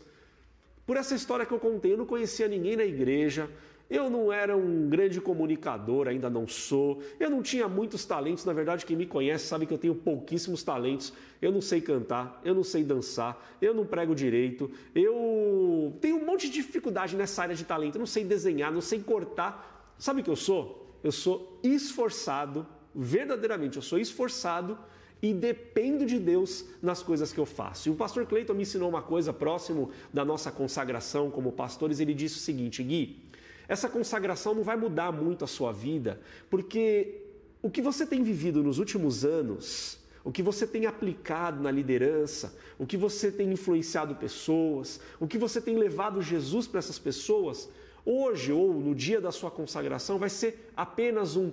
Por 0.86 0.96
essa 0.96 1.14
história 1.14 1.44
que 1.44 1.52
eu 1.52 1.58
contei, 1.58 1.92
eu 1.92 1.98
não 1.98 2.06
conhecia 2.06 2.48
ninguém 2.48 2.76
na 2.76 2.84
igreja, 2.84 3.50
eu 3.90 4.10
não 4.10 4.30
era 4.30 4.54
um 4.54 4.88
grande 4.88 5.18
comunicador, 5.20 6.08
ainda 6.08 6.28
não 6.28 6.46
sou. 6.46 7.02
Eu 7.18 7.30
não 7.30 7.42
tinha 7.42 7.66
muitos 7.66 8.04
talentos, 8.04 8.44
na 8.44 8.52
verdade, 8.52 8.84
quem 8.84 8.96
me 8.96 9.06
conhece 9.06 9.46
sabe 9.46 9.64
que 9.64 9.72
eu 9.72 9.78
tenho 9.78 9.94
pouquíssimos 9.94 10.62
talentos. 10.62 11.12
Eu 11.40 11.50
não 11.50 11.62
sei 11.62 11.80
cantar, 11.80 12.40
eu 12.44 12.54
não 12.54 12.64
sei 12.64 12.84
dançar, 12.84 13.56
eu 13.60 13.72
não 13.72 13.86
prego 13.86 14.14
direito, 14.14 14.70
eu 14.94 15.96
tenho 16.00 16.16
um 16.16 16.26
monte 16.26 16.48
de 16.48 16.54
dificuldade 16.54 17.16
nessa 17.16 17.42
área 17.42 17.54
de 17.54 17.64
talento. 17.64 17.96
Eu 17.96 18.00
não 18.00 18.06
sei 18.06 18.24
desenhar, 18.24 18.70
não 18.70 18.82
sei 18.82 19.00
cortar. 19.00 19.94
Sabe 19.98 20.20
o 20.20 20.24
que 20.24 20.30
eu 20.30 20.36
sou? 20.36 20.86
Eu 21.02 21.12
sou 21.12 21.58
esforçado, 21.62 22.66
verdadeiramente, 22.94 23.76
eu 23.76 23.82
sou 23.82 23.98
esforçado 23.98 24.78
e 25.20 25.34
dependo 25.34 26.06
de 26.06 26.18
Deus 26.18 26.64
nas 26.80 27.02
coisas 27.02 27.32
que 27.32 27.38
eu 27.38 27.46
faço. 27.46 27.88
E 27.88 27.92
o 27.92 27.94
pastor 27.94 28.26
Cleiton 28.26 28.54
me 28.54 28.62
ensinou 28.62 28.88
uma 28.88 29.02
coisa 29.02 29.32
próximo 29.32 29.90
da 30.12 30.24
nossa 30.24 30.50
consagração 30.50 31.30
como 31.30 31.52
pastores, 31.52 32.00
ele 32.00 32.14
disse 32.14 32.36
o 32.36 32.40
seguinte, 32.40 32.82
Gui, 32.82 33.20
essa 33.66 33.88
consagração 33.88 34.54
não 34.54 34.62
vai 34.62 34.76
mudar 34.76 35.12
muito 35.12 35.44
a 35.44 35.48
sua 35.48 35.72
vida, 35.72 36.20
porque 36.48 37.22
o 37.60 37.68
que 37.70 37.82
você 37.82 38.06
tem 38.06 38.22
vivido 38.22 38.62
nos 38.62 38.78
últimos 38.78 39.24
anos, 39.24 39.98
o 40.24 40.30
que 40.32 40.42
você 40.42 40.66
tem 40.66 40.86
aplicado 40.86 41.62
na 41.62 41.70
liderança, 41.70 42.56
o 42.78 42.86
que 42.86 42.96
você 42.96 43.30
tem 43.30 43.52
influenciado 43.52 44.14
pessoas, 44.14 45.00
o 45.18 45.26
que 45.26 45.36
você 45.36 45.60
tem 45.60 45.76
levado 45.76 46.22
Jesus 46.22 46.66
para 46.66 46.78
essas 46.78 46.98
pessoas, 46.98 47.68
hoje 48.04 48.52
ou 48.52 48.72
no 48.72 48.94
dia 48.94 49.20
da 49.20 49.30
sua 49.30 49.50
consagração 49.50 50.18
vai 50.18 50.30
ser 50.30 50.70
apenas 50.76 51.36
um 51.36 51.52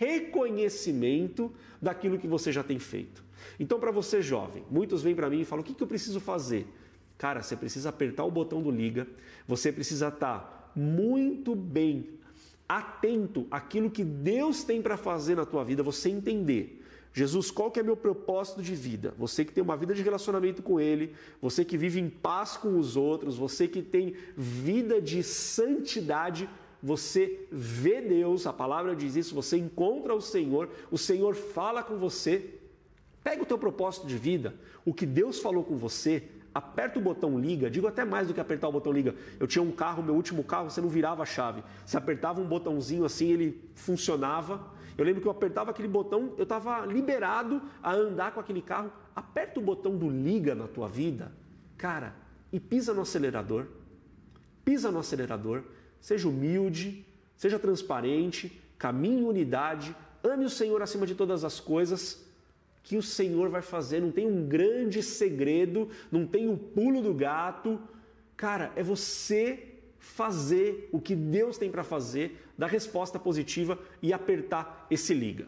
reconhecimento 0.00 1.52
daquilo 1.80 2.18
que 2.18 2.26
você 2.26 2.50
já 2.50 2.62
tem 2.62 2.78
feito. 2.78 3.22
Então, 3.58 3.78
para 3.78 3.90
você 3.90 4.22
jovem, 4.22 4.64
muitos 4.70 5.02
vêm 5.02 5.14
para 5.14 5.28
mim 5.28 5.42
e 5.42 5.44
falam: 5.44 5.62
o 5.62 5.66
que, 5.66 5.74
que 5.74 5.82
eu 5.82 5.86
preciso 5.86 6.18
fazer? 6.18 6.66
Cara, 7.18 7.42
você 7.42 7.54
precisa 7.54 7.90
apertar 7.90 8.24
o 8.24 8.30
botão 8.30 8.62
do 8.62 8.70
liga, 8.70 9.06
você 9.46 9.70
precisa 9.70 10.08
estar 10.08 10.38
tá 10.38 10.70
muito 10.74 11.54
bem 11.54 12.08
atento 12.66 13.46
àquilo 13.50 13.90
que 13.90 14.02
Deus 14.02 14.64
tem 14.64 14.80
para 14.80 14.96
fazer 14.96 15.34
na 15.34 15.44
tua 15.44 15.62
vida, 15.64 15.82
você 15.82 16.08
entender. 16.08 16.78
Jesus, 17.12 17.50
qual 17.50 17.70
que 17.70 17.80
é 17.80 17.82
meu 17.82 17.96
propósito 17.96 18.62
de 18.62 18.74
vida? 18.74 19.12
Você 19.18 19.44
que 19.44 19.52
tem 19.52 19.62
uma 19.62 19.76
vida 19.76 19.92
de 19.92 20.00
relacionamento 20.00 20.62
com 20.62 20.80
Ele, 20.80 21.12
você 21.42 21.64
que 21.64 21.76
vive 21.76 22.00
em 22.00 22.08
paz 22.08 22.56
com 22.56 22.78
os 22.78 22.96
outros, 22.96 23.36
você 23.36 23.66
que 23.66 23.82
tem 23.82 24.14
vida 24.36 25.00
de 25.00 25.22
santidade, 25.22 26.48
você 26.82 27.46
vê 27.50 28.00
Deus, 28.00 28.46
a 28.46 28.52
palavra 28.52 28.96
diz 28.96 29.16
isso, 29.16 29.34
você 29.34 29.56
encontra 29.56 30.14
o 30.14 30.20
Senhor, 30.20 30.68
o 30.90 30.96
Senhor 30.96 31.34
fala 31.34 31.82
com 31.82 31.96
você. 31.96 32.54
Pega 33.22 33.42
o 33.42 33.46
teu 33.46 33.58
propósito 33.58 34.06
de 34.06 34.16
vida, 34.16 34.54
o 34.84 34.94
que 34.94 35.04
Deus 35.04 35.40
falou 35.40 35.62
com 35.62 35.76
você, 35.76 36.22
aperta 36.54 36.98
o 36.98 37.02
botão 37.02 37.38
liga, 37.38 37.70
digo 37.70 37.86
até 37.86 38.04
mais 38.04 38.28
do 38.28 38.34
que 38.34 38.40
apertar 38.40 38.68
o 38.68 38.72
botão 38.72 38.92
liga. 38.92 39.14
Eu 39.38 39.46
tinha 39.46 39.62
um 39.62 39.70
carro, 39.70 40.02
meu 40.02 40.14
último 40.14 40.42
carro, 40.42 40.70
você 40.70 40.80
não 40.80 40.88
virava 40.88 41.22
a 41.22 41.26
chave. 41.26 41.62
Você 41.84 41.96
apertava 41.96 42.40
um 42.40 42.46
botãozinho 42.46 43.04
assim, 43.04 43.30
ele 43.30 43.62
funcionava. 43.74 44.72
Eu 44.96 45.04
lembro 45.04 45.20
que 45.20 45.28
eu 45.28 45.32
apertava 45.32 45.70
aquele 45.70 45.88
botão, 45.88 46.32
eu 46.36 46.42
estava 46.44 46.84
liberado 46.86 47.62
a 47.82 47.92
andar 47.94 48.32
com 48.32 48.40
aquele 48.40 48.62
carro. 48.62 48.90
Aperta 49.14 49.60
o 49.60 49.62
botão 49.62 49.96
do 49.96 50.08
liga 50.08 50.54
na 50.54 50.66
tua 50.66 50.88
vida, 50.88 51.32
cara, 51.76 52.14
e 52.52 52.58
pisa 52.58 52.92
no 52.92 53.02
acelerador. 53.02 53.66
Pisa 54.64 54.90
no 54.90 54.98
acelerador 54.98 55.62
Seja 56.00 56.28
humilde, 56.28 57.04
seja 57.36 57.58
transparente, 57.58 58.60
caminhe 58.78 59.20
em 59.20 59.24
unidade, 59.24 59.94
ame 60.22 60.44
o 60.44 60.50
Senhor 60.50 60.82
acima 60.82 61.06
de 61.06 61.14
todas 61.14 61.44
as 61.44 61.60
coisas, 61.60 62.24
que 62.82 62.96
o 62.96 63.02
Senhor 63.02 63.48
vai 63.48 63.62
fazer. 63.62 64.00
Não 64.00 64.10
tem 64.10 64.26
um 64.26 64.46
grande 64.46 65.02
segredo, 65.02 65.88
não 66.10 66.26
tem 66.26 66.48
o 66.48 66.52
um 66.52 66.56
pulo 66.56 67.02
do 67.02 67.12
gato. 67.14 67.78
Cara, 68.36 68.72
é 68.74 68.82
você 68.82 69.74
fazer 69.98 70.88
o 70.90 71.00
que 71.00 71.14
Deus 71.14 71.58
tem 71.58 71.70
para 71.70 71.84
fazer, 71.84 72.42
dar 72.56 72.68
resposta 72.68 73.18
positiva 73.18 73.78
e 74.02 74.12
apertar 74.12 74.86
esse 74.90 75.12
liga. 75.12 75.46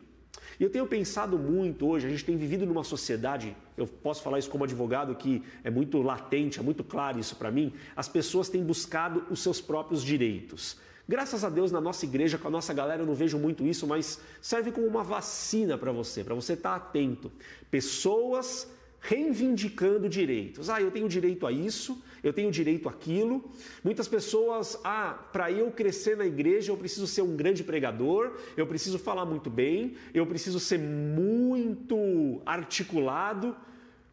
E 0.59 0.65
eu 0.65 0.71
tenho 0.71 0.87
pensado 0.87 1.39
muito 1.39 1.87
hoje, 1.87 2.07
a 2.07 2.11
gente 2.11 2.25
tem 2.25 2.37
vivido 2.37 2.67
numa 2.67 2.85
sociedade, 2.85 3.57
eu 3.77 3.87
posso 3.87 4.23
falar 4.23 4.39
isso 4.39 4.51
como 4.51 4.65
advogado, 4.65 5.15
que 5.15 5.43
é 5.65 5.71
muito 5.71 6.01
latente, 6.03 6.59
é 6.59 6.63
muito 6.63 6.85
claro 6.85 7.19
isso 7.19 7.37
para 7.37 7.51
mim, 7.51 7.73
as 7.97 8.09
pessoas 8.09 8.49
têm 8.49 8.63
buscado 8.63 9.25
os 9.31 9.41
seus 9.41 9.61
próprios 9.61 10.03
direitos. 10.03 10.77
Graças 11.09 11.45
a 11.45 11.51
Deus, 11.51 11.73
na 11.73 11.81
nossa 11.81 12.05
igreja, 12.05 12.39
com 12.39 12.49
a 12.49 12.51
nossa 12.51 12.73
galera, 12.73 13.03
eu 13.03 13.07
não 13.07 13.15
vejo 13.15 13.39
muito 13.39 13.67
isso, 13.67 13.87
mas 13.87 14.21
serve 14.41 14.71
como 14.71 14.87
uma 14.87 15.03
vacina 15.03 15.77
para 15.77 15.91
você, 15.91 16.23
para 16.23 16.35
você 16.35 16.53
estar 16.53 16.71
tá 16.71 16.77
atento. 16.77 17.31
Pessoas 17.71 18.69
reivindicando 19.03 20.09
direitos. 20.09 20.71
Ah, 20.71 20.81
eu 20.81 20.91
tenho 20.91 21.09
direito 21.09 21.45
a 21.45 21.51
isso, 21.51 22.03
eu 22.23 22.33
tenho 22.33 22.53
direito 22.53 22.89
àquilo. 22.89 23.51
Muitas 23.83 24.07
pessoas, 24.07 24.79
ah, 24.85 25.19
para 25.33 25.51
eu 25.51 25.71
crescer 25.73 26.17
na 26.17 26.25
igreja 26.25 26.71
eu 26.71 26.77
preciso 26.77 27.07
ser 27.09 27.23
um 27.23 27.37
grande 27.37 27.65
pregador, 27.65 28.39
eu 28.57 28.67
preciso 28.67 28.99
falar 29.01 29.27
muito 29.27 29.51
bem, 29.51 29.97
eu 30.15 30.25
preciso 30.25 30.61
ser 30.61 30.79
muito 30.79 32.41
articulado. 32.47 33.57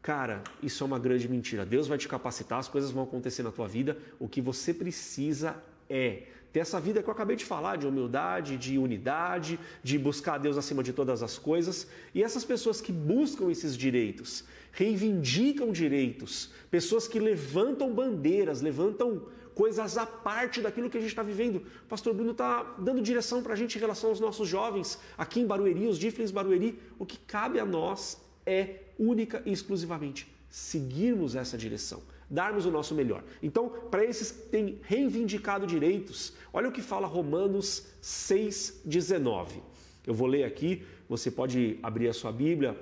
Cara, 0.02 0.44
isso 0.64 0.84
é 0.84 0.88
uma 0.88 0.98
grande 0.98 1.30
mentira. 1.30 1.66
Deus 1.66 1.88
vai 1.88 1.98
te 1.98 2.08
capacitar, 2.08 2.58
as 2.58 2.68
coisas 2.68 2.90
vão 2.90 3.04
acontecer 3.04 3.44
na 3.44 3.52
tua 3.52 3.68
vida. 3.68 3.96
O 4.18 4.28
que 4.28 4.42
você 4.42 4.74
precisa 4.74 5.56
é 5.88 6.24
ter 6.52 6.62
essa 6.62 6.80
vida 6.80 7.04
que 7.04 7.08
eu 7.08 7.14
acabei 7.14 7.36
de 7.36 7.46
falar, 7.46 7.76
de 7.76 7.86
humildade, 7.86 8.58
de 8.58 8.78
unidade, 8.78 9.60
de 9.84 10.00
buscar 10.00 10.40
Deus 10.40 10.58
acima 10.58 10.82
de 10.82 10.94
todas 10.94 11.22
as 11.22 11.38
coisas. 11.38 11.88
E 12.14 12.24
essas 12.24 12.44
pessoas 12.44 12.82
que 12.82 12.92
buscam 12.92 13.52
esses 13.52 13.78
direitos, 13.78 14.46
reivindicam 14.72 15.72
direitos, 15.72 16.52
pessoas 16.70 17.08
que 17.08 17.20
levantam 17.20 17.94
bandeiras, 17.94 18.62
levantam 18.62 19.24
coisas 19.56 19.98
à 19.98 20.06
parte 20.06 20.62
daquilo 20.62 20.90
que 20.90 20.98
a 20.98 21.02
gente 21.02 21.10
está 21.10 21.24
vivendo. 21.24 21.58
O 21.58 21.88
pastor 21.90 22.14
Bruno 22.14 22.32
está 22.32 22.64
dando 22.78 23.02
direção 23.02 23.44
para 23.44 23.54
a 23.54 23.56
gente 23.58 23.76
em 23.76 23.80
relação 23.80 24.10
aos 24.10 24.20
nossos 24.20 24.48
jovens 24.48 24.98
aqui 25.18 25.42
em 25.42 25.46
Barueri, 25.46 25.88
os 25.88 26.00
Diflins 26.00 26.32
Barueri. 26.32 26.80
O 26.98 27.06
que 27.06 27.18
cabe 27.18 27.60
a 27.60 27.66
nós 27.66 28.22
é 28.46 28.84
única 28.98 29.44
e 29.46 29.52
exclusivamente 29.52 30.28
seguirmos 30.50 31.36
essa 31.36 31.58
direção, 31.58 32.02
darmos 32.30 32.66
o 32.66 32.72
nosso 32.72 32.96
melhor. 32.96 33.24
Então, 33.42 33.70
para 33.92 34.04
esses 34.04 34.32
que 34.32 34.50
têm 34.50 34.80
reivindicado 34.82 35.68
direitos, 35.68 36.34
olha 36.52 36.70
o 36.70 36.72
que 36.72 36.82
fala 36.82 37.06
Romanos 37.06 37.86
6,19. 38.02 39.62
Eu 40.06 40.14
vou 40.14 40.28
ler 40.28 40.44
aqui, 40.44 40.84
você 41.08 41.30
pode 41.30 41.78
abrir 41.84 42.08
a 42.08 42.14
sua 42.14 42.32
Bíblia, 42.32 42.76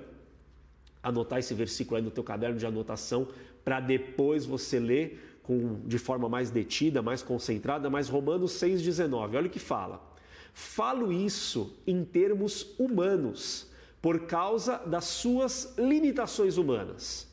anotar 1.08 1.38
esse 1.38 1.54
versículo 1.54 1.96
aí 1.96 2.02
no 2.02 2.10
teu 2.10 2.24
caderno 2.24 2.58
de 2.58 2.66
anotação, 2.66 3.28
para 3.64 3.80
depois 3.80 4.44
você 4.44 4.78
ler 4.78 5.40
com, 5.42 5.80
de 5.86 5.98
forma 5.98 6.28
mais 6.28 6.50
detida, 6.50 7.00
mais 7.00 7.22
concentrada, 7.22 7.88
mas 7.88 8.08
Romanos 8.08 8.52
6,19, 8.52 9.36
olha 9.36 9.46
o 9.46 9.50
que 9.50 9.58
fala. 9.58 10.06
Falo 10.52 11.12
isso 11.12 11.76
em 11.86 12.04
termos 12.04 12.74
humanos, 12.78 13.70
por 14.02 14.26
causa 14.26 14.78
das 14.78 15.04
suas 15.04 15.74
limitações 15.78 16.56
humanas. 16.56 17.28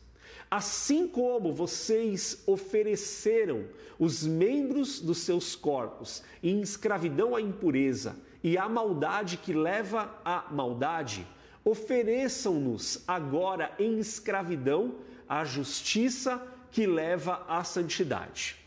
Assim 0.49 1.07
como 1.07 1.53
vocês 1.53 2.43
ofereceram 2.45 3.65
os 3.97 4.23
membros 4.23 4.99
dos 4.99 5.17
seus 5.17 5.55
corpos 5.55 6.23
em 6.41 6.61
escravidão 6.61 7.35
à 7.35 7.41
impureza 7.41 8.15
e 8.43 8.57
à 8.57 8.69
maldade 8.69 9.37
que 9.37 9.53
leva 9.53 10.19
à 10.23 10.45
maldade, 10.51 11.27
ofereçam-nos 11.65 13.03
agora 13.07 13.73
em 13.79 13.97
escravidão 13.97 14.95
à 15.27 15.43
justiça 15.43 16.41
que 16.71 16.85
leva 16.85 17.43
à 17.47 17.63
santidade. 17.63 18.57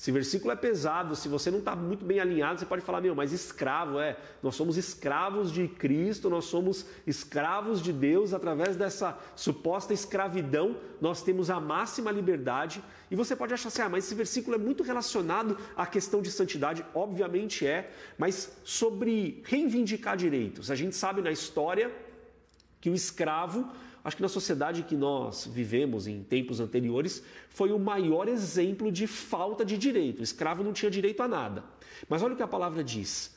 Esse 0.00 0.10
versículo 0.10 0.50
é 0.50 0.56
pesado, 0.56 1.14
se 1.14 1.28
você 1.28 1.50
não 1.50 1.58
está 1.58 1.76
muito 1.76 2.06
bem 2.06 2.18
alinhado, 2.18 2.58
você 2.58 2.64
pode 2.64 2.80
falar, 2.80 3.02
meu, 3.02 3.14
mas 3.14 3.32
escravo, 3.32 4.00
é. 4.00 4.16
Nós 4.42 4.54
somos 4.54 4.78
escravos 4.78 5.52
de 5.52 5.68
Cristo, 5.68 6.30
nós 6.30 6.46
somos 6.46 6.86
escravos 7.06 7.82
de 7.82 7.92
Deus, 7.92 8.32
através 8.32 8.76
dessa 8.76 9.18
suposta 9.36 9.92
escravidão, 9.92 10.78
nós 11.02 11.22
temos 11.22 11.50
a 11.50 11.60
máxima 11.60 12.10
liberdade. 12.10 12.82
E 13.10 13.14
você 13.14 13.36
pode 13.36 13.52
achar 13.52 13.68
assim, 13.68 13.82
ah, 13.82 13.90
mas 13.90 14.06
esse 14.06 14.14
versículo 14.14 14.56
é 14.56 14.58
muito 14.58 14.82
relacionado 14.82 15.58
à 15.76 15.84
questão 15.84 16.22
de 16.22 16.30
santidade, 16.30 16.82
obviamente 16.94 17.66
é, 17.66 17.90
mas 18.16 18.56
sobre 18.64 19.42
reivindicar 19.44 20.16
direitos. 20.16 20.70
A 20.70 20.74
gente 20.74 20.96
sabe 20.96 21.20
na 21.20 21.30
história 21.30 21.92
que 22.80 22.90
o 22.90 22.94
escravo 22.94 23.68
acho 24.04 24.16
que 24.16 24.22
na 24.22 24.28
sociedade 24.28 24.82
que 24.82 24.96
nós 24.96 25.46
vivemos 25.46 26.06
em 26.06 26.22
tempos 26.22 26.60
anteriores, 26.60 27.22
foi 27.50 27.72
o 27.72 27.78
maior 27.78 28.28
exemplo 28.28 28.90
de 28.90 29.06
falta 29.06 29.64
de 29.64 29.76
direito. 29.76 30.20
O 30.20 30.22
escravo 30.22 30.62
não 30.62 30.72
tinha 30.72 30.90
direito 30.90 31.22
a 31.22 31.28
nada. 31.28 31.64
Mas 32.08 32.22
olha 32.22 32.34
o 32.34 32.36
que 32.36 32.42
a 32.42 32.48
palavra 32.48 32.82
diz. 32.82 33.34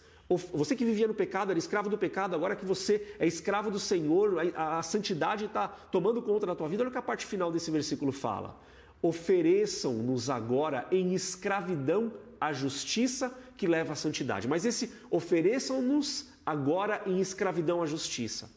Você 0.53 0.75
que 0.75 0.85
vivia 0.85 1.07
no 1.07 1.13
pecado, 1.13 1.51
era 1.51 1.59
escravo 1.59 1.89
do 1.89 1.97
pecado, 1.97 2.33
agora 2.33 2.55
que 2.55 2.65
você 2.65 3.15
é 3.19 3.27
escravo 3.27 3.69
do 3.69 3.79
Senhor, 3.79 4.53
a, 4.55 4.79
a 4.79 4.83
santidade 4.83 5.45
está 5.45 5.67
tomando 5.67 6.21
conta 6.21 6.45
da 6.45 6.55
tua 6.55 6.69
vida. 6.69 6.81
Olha 6.81 6.89
o 6.89 6.91
que 6.91 6.97
a 6.97 7.01
parte 7.01 7.25
final 7.25 7.51
desse 7.51 7.69
versículo 7.69 8.11
fala. 8.11 8.57
Ofereçam-nos 9.01 10.29
agora 10.29 10.87
em 10.91 11.13
escravidão 11.13 12.13
a 12.39 12.53
justiça 12.53 13.37
que 13.57 13.67
leva 13.67 13.93
à 13.93 13.95
santidade. 13.95 14.47
Mas 14.47 14.65
esse 14.65 14.93
ofereçam-nos 15.11 16.29
agora 16.45 17.01
em 17.05 17.19
escravidão 17.19 17.83
à 17.83 17.85
justiça. 17.85 18.49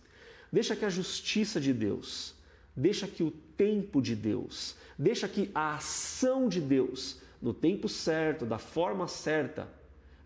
Deixa 0.53 0.77
que 0.77 0.85
a 0.85 0.91
justiça 0.91 1.61
de 1.61 1.73
Deus, 1.73 2.35
deixa 2.75 3.07
que 3.07 3.23
o 3.23 3.31
tempo 3.31 4.01
de 4.01 4.15
Deus, 4.15 4.77
deixa 4.99 5.29
que 5.29 5.51
a 5.55 5.77
ação 5.77 6.49
de 6.49 6.61
Deus, 6.61 7.21
no 7.41 7.53
tempo 7.53 7.89
certo, 7.89 8.47
da 8.47 8.59
forma 8.59 9.09
certa, 9.09 9.69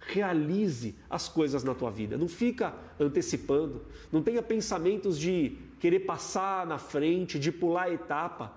realize 0.00 0.94
as 1.08 1.28
coisas 1.28 1.62
na 1.62 1.74
tua 1.74 1.90
vida. 1.90 2.16
Não 2.16 2.28
fica 2.28 2.74
antecipando, 2.98 3.84
não 4.10 4.22
tenha 4.22 4.42
pensamentos 4.42 5.18
de 5.18 5.56
querer 5.78 6.00
passar 6.00 6.66
na 6.66 6.78
frente, 6.78 7.38
de 7.38 7.52
pular 7.52 7.84
a 7.84 7.92
etapa. 7.92 8.52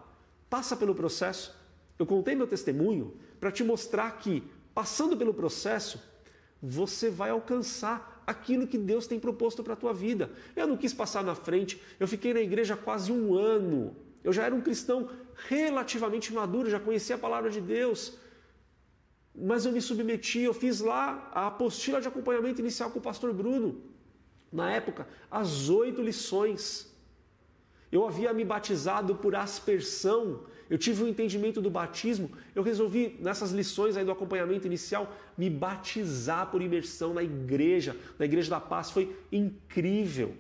Passa 0.50 0.76
pelo 0.76 0.96
processo. 0.96 1.56
Eu 1.98 2.06
contei 2.06 2.36
meu 2.36 2.48
testemunho 2.48 3.14
para 3.40 3.52
te 3.52 3.64
mostrar 3.64 4.12
que, 4.18 4.44
passando 4.74 5.16
pelo 5.18 5.34
processo, 5.34 6.02
você 6.62 7.10
vai 7.10 7.30
alcançar 7.30 8.13
aquilo 8.26 8.68
que 8.68 8.78
Deus 8.78 9.08
tem 9.08 9.20
proposto 9.20 9.64
para 9.64 9.74
a 9.74 9.76
tua 9.76 9.94
vida. 9.94 10.32
Eu 10.56 10.68
não 10.68 10.78
quis 10.78 10.94
passar 10.94 11.24
na 11.24 11.36
frente, 11.36 11.82
eu 12.00 12.08
fiquei 12.08 12.34
na 12.34 12.42
igreja 12.42 12.76
quase 12.76 13.12
um 13.12 13.36
ano. 13.36 13.96
Eu 14.24 14.32
já 14.32 14.44
era 14.44 14.56
um 14.56 14.62
cristão 14.62 15.10
relativamente 15.48 16.34
maduro, 16.34 16.70
já 16.70 16.80
conhecia 16.80 17.16
a 17.16 17.20
palavra 17.20 17.50
de 17.50 17.60
Deus. 17.60 18.18
Mas 19.36 19.66
eu 19.66 19.72
me 19.72 19.82
submeti, 19.82 20.42
eu 20.42 20.54
fiz 20.54 20.80
lá 20.80 21.30
a 21.34 21.48
apostila 21.48 22.00
de 22.00 22.08
acompanhamento 22.08 22.62
inicial 22.62 22.92
com 22.92 23.00
o 23.00 23.02
pastor 23.02 23.34
Bruno. 23.34 23.82
Na 24.52 24.72
época, 24.72 25.08
as 25.30 25.70
oito 25.70 26.02
lições. 26.02 26.94
Eu 27.92 28.08
havia 28.08 28.32
me 28.34 28.46
batizado 28.46 29.16
por 29.16 29.36
aspersão, 29.36 30.46
eu 30.74 30.78
tive 30.80 31.04
o 31.04 31.06
um 31.06 31.08
entendimento 31.08 31.62
do 31.62 31.70
batismo, 31.70 32.32
eu 32.56 32.64
resolvi, 32.64 33.16
nessas 33.20 33.52
lições 33.52 33.96
aí 33.96 34.04
do 34.04 34.10
acompanhamento 34.10 34.66
inicial, 34.66 35.16
me 35.38 35.48
batizar 35.48 36.50
por 36.50 36.64
imersão 36.64 37.14
na 37.14 37.22
igreja, 37.22 37.96
na 38.18 38.26
Igreja 38.26 38.50
da 38.50 38.60
Paz. 38.60 38.90
Foi 38.90 39.16
incrível. 39.32 40.36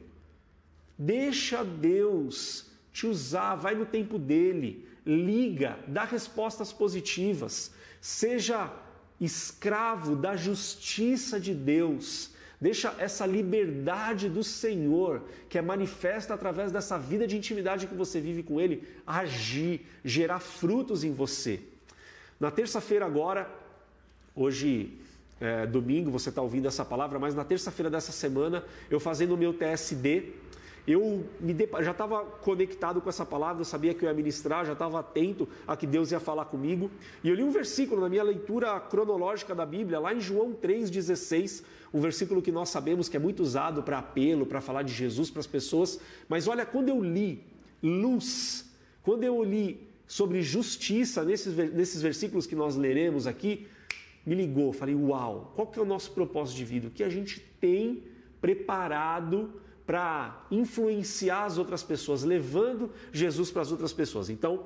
Deixa 0.97 1.63
Deus 1.63 2.65
te 2.91 3.05
usar, 3.05 3.53
vai 3.53 3.75
no 3.75 3.85
tempo 3.85 4.17
dele, 4.17 4.87
liga, 5.05 5.77
dá 5.87 6.03
respostas 6.03 6.73
positivas, 6.73 7.71
seja 8.01 8.73
escravo 9.21 10.15
da 10.15 10.35
justiça 10.35 11.39
de 11.39 11.53
Deus 11.53 12.32
Deixa 12.63 12.95
essa 12.97 13.25
liberdade 13.25 14.29
do 14.29 14.41
Senhor, 14.41 15.21
que 15.49 15.57
é 15.57 15.61
manifesta 15.61 16.33
através 16.33 16.71
dessa 16.71 16.97
vida 16.97 17.27
de 17.27 17.35
intimidade 17.35 17.87
que 17.87 17.93
você 17.93 18.21
vive 18.21 18.41
com 18.41 18.57
Ele, 18.57 18.87
agir, 19.05 19.85
gerar 20.01 20.39
frutos 20.39 21.03
em 21.03 21.11
você. 21.11 21.59
Na 22.39 22.49
terça-feira, 22.49 23.05
agora, 23.05 23.51
hoje 24.33 24.97
é, 25.41 25.65
domingo, 25.67 26.09
você 26.09 26.29
está 26.29 26.41
ouvindo 26.41 26.65
essa 26.65 26.85
palavra, 26.85 27.19
mas 27.19 27.35
na 27.35 27.43
terça-feira 27.43 27.89
dessa 27.89 28.13
semana, 28.13 28.63
eu 28.89 28.97
fazendo 28.97 29.35
o 29.35 29.37
meu 29.37 29.53
TSD, 29.53 30.31
eu 30.85 31.25
me 31.39 31.55
já 31.81 31.91
estava 31.91 32.25
conectado 32.25 32.99
com 32.99 33.09
essa 33.09 33.25
palavra, 33.25 33.63
sabia 33.63 33.93
que 33.93 34.03
eu 34.03 34.09
ia 34.09 34.13
ministrar, 34.13 34.65
já 34.65 34.73
estava 34.73 34.99
atento 34.99 35.47
a 35.65 35.77
que 35.77 35.87
Deus 35.87 36.11
ia 36.11 36.19
falar 36.19 36.45
comigo. 36.45 36.91
E 37.23 37.29
eu 37.29 37.35
li 37.35 37.43
um 37.43 37.51
versículo 37.51 38.01
na 38.01 38.09
minha 38.09 38.23
leitura 38.23 38.77
cronológica 38.81 39.55
da 39.55 39.65
Bíblia, 39.65 39.99
lá 39.99 40.13
em 40.13 40.19
João 40.19 40.53
3,16, 40.53 41.63
um 41.93 42.01
versículo 42.01 42.41
que 42.41 42.51
nós 42.51 42.69
sabemos 42.69 43.07
que 43.07 43.15
é 43.15 43.19
muito 43.19 43.41
usado 43.41 43.81
para 43.81 43.99
apelo, 43.99 44.45
para 44.45 44.59
falar 44.59 44.83
de 44.83 44.91
Jesus 44.91 45.29
para 45.29 45.39
as 45.39 45.47
pessoas. 45.47 45.99
Mas 46.27 46.47
olha, 46.47 46.65
quando 46.65 46.89
eu 46.89 47.01
li 47.01 47.41
luz, 47.81 48.69
quando 49.03 49.23
eu 49.23 49.41
li 49.41 49.87
sobre 50.05 50.41
justiça 50.41 51.23
nesses, 51.23 51.55
nesses 51.73 52.01
versículos 52.01 52.45
que 52.45 52.55
nós 52.55 52.75
leremos 52.75 53.25
aqui, 53.25 53.67
me 54.25 54.35
ligou, 54.35 54.73
falei, 54.73 54.95
uau, 54.95 55.53
qual 55.55 55.67
que 55.67 55.79
é 55.79 55.81
o 55.81 55.85
nosso 55.85 56.11
propósito 56.11 56.57
de 56.57 56.65
vida? 56.65 56.87
O 56.87 56.91
que 56.91 57.03
a 57.03 57.09
gente 57.09 57.39
tem 57.59 58.03
preparado 58.41 59.61
para 59.85 60.45
influenciar 60.49 61.45
as 61.45 61.57
outras 61.57 61.83
pessoas, 61.83 62.23
levando 62.23 62.91
Jesus 63.11 63.51
para 63.51 63.61
as 63.61 63.71
outras 63.71 63.91
pessoas. 63.91 64.29
Então, 64.29 64.65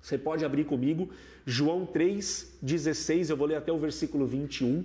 você 0.00 0.16
pode 0.16 0.44
abrir 0.44 0.64
comigo 0.64 1.10
João 1.44 1.86
3,16, 1.86 3.30
eu 3.30 3.36
vou 3.36 3.46
ler 3.46 3.56
até 3.56 3.72
o 3.72 3.78
versículo 3.78 4.26
21. 4.26 4.84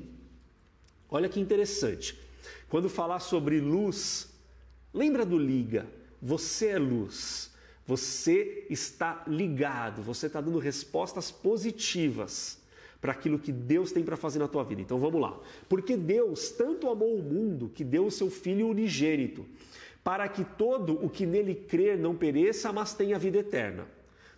Olha 1.10 1.30
que 1.30 1.40
interessante. 1.40 2.18
Quando 2.70 2.90
falar 2.90 3.20
sobre 3.20 3.60
luz, 3.60 4.34
lembra 4.94 5.26
do 5.26 5.38
liga. 5.38 5.86
Você 6.22 6.68
é 6.68 6.80
luz. 6.80 7.52
Você 7.86 8.66
está 8.70 9.24
ligado, 9.28 10.02
você 10.02 10.28
está 10.28 10.40
dando 10.40 10.58
respostas 10.58 11.30
positivas 11.30 12.63
para 13.04 13.12
aquilo 13.12 13.38
que 13.38 13.52
Deus 13.52 13.92
tem 13.92 14.02
para 14.02 14.16
fazer 14.16 14.40
na 14.40 14.48
tua 14.48 14.64
vida. 14.64 14.82
Então 14.82 14.98
vamos 14.98 15.20
lá. 15.20 15.38
Porque 15.68 15.98
Deus 15.98 16.52
tanto 16.52 16.90
amou 16.90 17.14
o 17.14 17.22
mundo 17.22 17.70
que 17.76 17.84
deu 17.84 18.06
o 18.06 18.12
seu 18.12 18.30
Filho 18.30 18.70
unigênito, 18.70 19.46
para 20.02 20.26
que 20.30 20.46
todo 20.46 20.94
o 21.04 21.10
que 21.10 21.26
nele 21.26 21.54
crer 21.54 21.98
não 21.98 22.16
pereça, 22.16 22.72
mas 22.72 22.94
tenha 22.94 23.20
vida 23.20 23.40
eterna. 23.40 23.86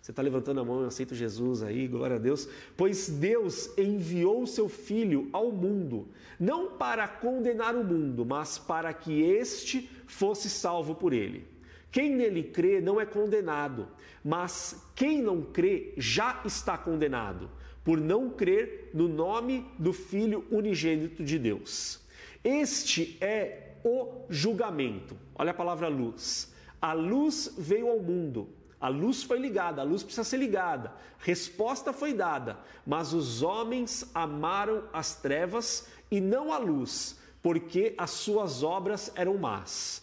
Você 0.02 0.10
está 0.10 0.20
levantando 0.20 0.58
a 0.58 0.64
mão, 0.64 0.80
eu 0.80 0.88
aceito 0.88 1.14
Jesus 1.14 1.62
aí, 1.62 1.86
glória 1.86 2.16
a 2.16 2.18
Deus. 2.18 2.48
Pois 2.76 3.08
Deus 3.08 3.70
enviou 3.78 4.42
o 4.42 4.48
seu 4.48 4.68
Filho 4.68 5.28
ao 5.32 5.52
mundo, 5.52 6.08
não 6.36 6.72
para 6.72 7.06
condenar 7.06 7.76
o 7.76 7.84
mundo, 7.84 8.26
mas 8.26 8.58
para 8.58 8.92
que 8.92 9.22
este 9.22 9.88
fosse 10.08 10.50
salvo 10.50 10.92
por 10.92 11.12
ele. 11.12 11.46
Quem 11.92 12.16
nele 12.16 12.42
crê 12.42 12.80
não 12.80 13.00
é 13.00 13.06
condenado, 13.06 13.86
mas 14.24 14.84
quem 14.96 15.22
não 15.22 15.40
crê 15.40 15.92
já 15.96 16.42
está 16.44 16.76
condenado 16.76 17.48
por 17.86 18.00
não 18.00 18.28
crer 18.28 18.90
no 18.92 19.06
nome 19.06 19.64
do 19.78 19.92
Filho 19.92 20.44
unigênito 20.50 21.22
de 21.22 21.38
Deus. 21.38 22.00
Este 22.42 23.16
é 23.20 23.76
o 23.84 24.24
julgamento. 24.28 25.16
Olha 25.36 25.52
a 25.52 25.54
palavra 25.54 25.86
luz. 25.86 26.52
A 26.82 26.92
luz 26.92 27.54
veio 27.56 27.88
ao 27.88 28.00
mundo. 28.00 28.48
A 28.80 28.88
luz 28.88 29.22
foi 29.22 29.38
ligada, 29.38 29.82
a 29.82 29.84
luz 29.84 30.02
precisa 30.02 30.24
ser 30.24 30.36
ligada. 30.38 30.92
Resposta 31.20 31.92
foi 31.92 32.12
dada, 32.12 32.58
mas 32.84 33.12
os 33.12 33.40
homens 33.40 34.10
amaram 34.12 34.82
as 34.92 35.14
trevas 35.14 35.86
e 36.10 36.20
não 36.20 36.52
a 36.52 36.58
luz, 36.58 37.20
porque 37.40 37.94
as 37.96 38.10
suas 38.10 38.64
obras 38.64 39.12
eram 39.14 39.38
más. 39.38 40.02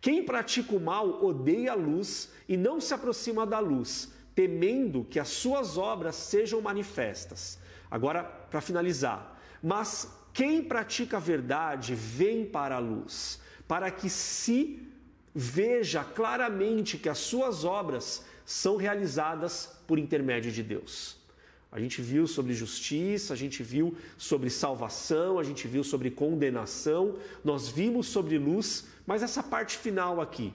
Quem 0.00 0.24
pratica 0.24 0.74
o 0.74 0.80
mal 0.80 1.24
odeia 1.24 1.70
a 1.70 1.76
luz 1.76 2.32
e 2.48 2.56
não 2.56 2.80
se 2.80 2.92
aproxima 2.92 3.46
da 3.46 3.60
luz, 3.60 4.12
temendo 4.34 5.04
que 5.04 5.20
as 5.20 5.28
suas 5.28 5.76
obras 5.76 6.16
sejam 6.16 6.60
manifestas. 6.60 7.58
Agora, 7.90 8.24
para 8.24 8.60
finalizar, 8.60 9.40
mas 9.62 10.08
quem 10.32 10.62
pratica 10.62 11.18
a 11.18 11.20
verdade 11.20 11.94
vem 11.94 12.44
para 12.44 12.76
a 12.76 12.78
luz, 12.78 13.40
para 13.68 13.90
que 13.90 14.08
se 14.08 14.88
veja 15.34 16.02
claramente 16.02 16.98
que 16.98 17.08
as 17.08 17.18
suas 17.18 17.64
obras 17.64 18.24
são 18.44 18.76
realizadas 18.76 19.78
por 19.86 19.98
intermédio 19.98 20.50
de 20.50 20.62
Deus. 20.62 21.22
A 21.70 21.80
gente 21.80 22.02
viu 22.02 22.26
sobre 22.26 22.52
justiça, 22.52 23.32
a 23.32 23.36
gente 23.36 23.62
viu 23.62 23.96
sobre 24.18 24.50
salvação, 24.50 25.38
a 25.38 25.42
gente 25.42 25.66
viu 25.66 25.82
sobre 25.82 26.10
condenação, 26.10 27.16
nós 27.42 27.68
vimos 27.68 28.08
sobre 28.08 28.36
luz, 28.36 28.86
mas 29.06 29.22
essa 29.22 29.42
parte 29.42 29.78
final 29.78 30.20
aqui, 30.20 30.52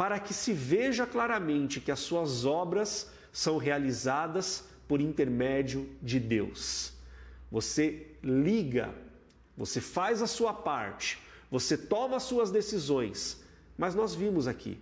para 0.00 0.18
que 0.18 0.32
se 0.32 0.54
veja 0.54 1.06
claramente 1.06 1.78
que 1.78 1.90
as 1.90 1.98
suas 1.98 2.46
obras 2.46 3.10
são 3.30 3.58
realizadas 3.58 4.64
por 4.88 4.98
intermédio 4.98 5.90
de 6.00 6.18
Deus. 6.18 6.94
Você 7.52 8.06
liga, 8.22 8.94
você 9.54 9.78
faz 9.78 10.22
a 10.22 10.26
sua 10.26 10.54
parte, 10.54 11.18
você 11.50 11.76
toma 11.76 12.16
as 12.16 12.22
suas 12.22 12.50
decisões, 12.50 13.44
mas 13.76 13.94
nós 13.94 14.14
vimos 14.14 14.48
aqui, 14.48 14.78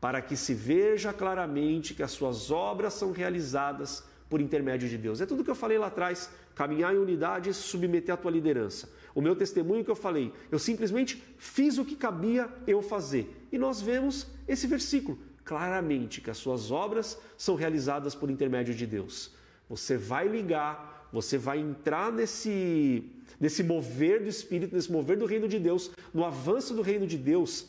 para 0.00 0.22
que 0.22 0.34
se 0.34 0.54
veja 0.54 1.12
claramente 1.12 1.92
que 1.92 2.02
as 2.02 2.12
suas 2.12 2.50
obras 2.50 2.94
são 2.94 3.12
realizadas 3.12 4.02
por 4.30 4.40
intermédio 4.40 4.88
de 4.88 4.96
Deus. 4.96 5.20
É 5.20 5.26
tudo 5.26 5.44
que 5.44 5.50
eu 5.50 5.54
falei 5.54 5.76
lá 5.76 5.88
atrás, 5.88 6.30
caminhar 6.54 6.94
em 6.94 6.98
unidade 6.98 7.50
e 7.50 7.52
submeter 7.52 8.14
a 8.14 8.16
tua 8.16 8.30
liderança. 8.30 8.88
O 9.14 9.20
meu 9.20 9.36
testemunho 9.36 9.84
que 9.84 9.90
eu 9.90 9.96
falei, 9.96 10.32
eu 10.50 10.58
simplesmente 10.58 11.22
fiz 11.38 11.78
o 11.78 11.84
que 11.84 11.94
cabia 11.94 12.48
eu 12.66 12.82
fazer. 12.82 13.46
E 13.52 13.56
nós 13.56 13.80
vemos 13.80 14.26
esse 14.48 14.66
versículo 14.66 15.18
claramente 15.44 16.20
que 16.20 16.30
as 16.30 16.38
suas 16.38 16.70
obras 16.70 17.18
são 17.36 17.54
realizadas 17.54 18.14
por 18.14 18.30
intermédio 18.30 18.74
de 18.74 18.86
Deus. 18.86 19.30
Você 19.68 19.96
vai 19.96 20.26
ligar, 20.26 21.08
você 21.12 21.38
vai 21.38 21.58
entrar 21.58 22.10
nesse 22.10 23.10
nesse 23.38 23.62
mover 23.62 24.22
do 24.22 24.28
espírito, 24.28 24.74
nesse 24.74 24.90
mover 24.90 25.18
do 25.18 25.26
reino 25.26 25.48
de 25.48 25.58
Deus, 25.58 25.90
no 26.12 26.24
avanço 26.24 26.72
do 26.72 26.82
reino 26.82 27.06
de 27.06 27.18
Deus, 27.18 27.66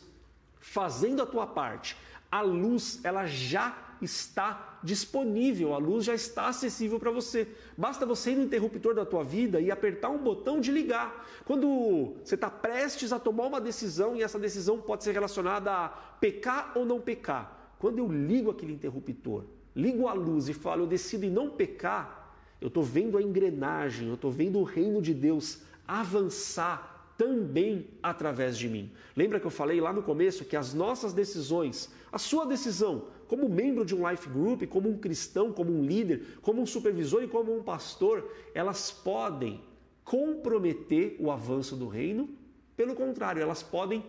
fazendo 0.58 1.22
a 1.22 1.26
tua 1.26 1.46
parte. 1.46 1.96
A 2.30 2.40
luz, 2.40 3.00
ela 3.02 3.26
já 3.26 3.76
está 4.00 4.78
disponível, 4.82 5.74
a 5.74 5.78
luz 5.78 6.04
já 6.04 6.14
está 6.14 6.48
acessível 6.48 6.98
para 6.98 7.10
você. 7.10 7.48
Basta 7.76 8.04
você 8.06 8.32
ir 8.32 8.36
no 8.36 8.44
interruptor 8.44 8.94
da 8.94 9.04
tua 9.04 9.24
vida 9.24 9.60
e 9.60 9.70
apertar 9.70 10.10
um 10.10 10.18
botão 10.18 10.60
de 10.60 10.70
ligar. 10.70 11.26
Quando 11.44 12.16
você 12.22 12.34
está 12.34 12.50
prestes 12.50 13.12
a 13.12 13.18
tomar 13.18 13.46
uma 13.46 13.60
decisão 13.60 14.16
e 14.16 14.22
essa 14.22 14.38
decisão 14.38 14.78
pode 14.78 15.04
ser 15.04 15.12
relacionada 15.12 15.72
a 15.72 15.88
pecar 15.88 16.72
ou 16.74 16.84
não 16.84 17.00
pecar, 17.00 17.74
quando 17.78 17.98
eu 17.98 18.08
ligo 18.10 18.50
aquele 18.50 18.72
interruptor, 18.72 19.44
ligo 19.74 20.08
a 20.08 20.12
luz 20.12 20.48
e 20.48 20.54
falo 20.54 20.82
eu 20.82 20.86
decido 20.86 21.24
em 21.24 21.30
não 21.30 21.50
pecar, 21.50 22.34
eu 22.60 22.68
estou 22.68 22.82
vendo 22.82 23.18
a 23.18 23.22
engrenagem, 23.22 24.08
eu 24.08 24.14
estou 24.14 24.30
vendo 24.30 24.58
o 24.58 24.64
reino 24.64 25.02
de 25.02 25.12
Deus 25.12 25.62
avançar 25.86 26.96
também 27.16 27.88
através 28.02 28.56
de 28.56 28.68
mim. 28.68 28.90
Lembra 29.16 29.40
que 29.40 29.46
eu 29.46 29.50
falei 29.50 29.80
lá 29.80 29.92
no 29.92 30.02
começo 30.02 30.44
que 30.44 30.56
as 30.56 30.74
nossas 30.74 31.12
decisões, 31.12 31.90
a 32.12 32.18
sua 32.18 32.44
decisão, 32.46 33.04
como 33.26 33.48
membro 33.48 33.84
de 33.84 33.94
um 33.94 34.08
life 34.08 34.28
group, 34.28 34.62
como 34.64 34.88
um 34.88 34.98
cristão, 34.98 35.52
como 35.52 35.72
um 35.72 35.84
líder, 35.84 36.38
como 36.42 36.60
um 36.62 36.66
supervisor 36.66 37.22
e 37.22 37.28
como 37.28 37.56
um 37.56 37.62
pastor, 37.62 38.30
elas 38.54 38.90
podem 38.90 39.60
comprometer 40.04 41.16
o 41.18 41.30
avanço 41.30 41.76
do 41.76 41.88
reino. 41.88 42.28
Pelo 42.76 42.94
contrário, 42.94 43.42
elas 43.42 43.62
podem 43.62 44.04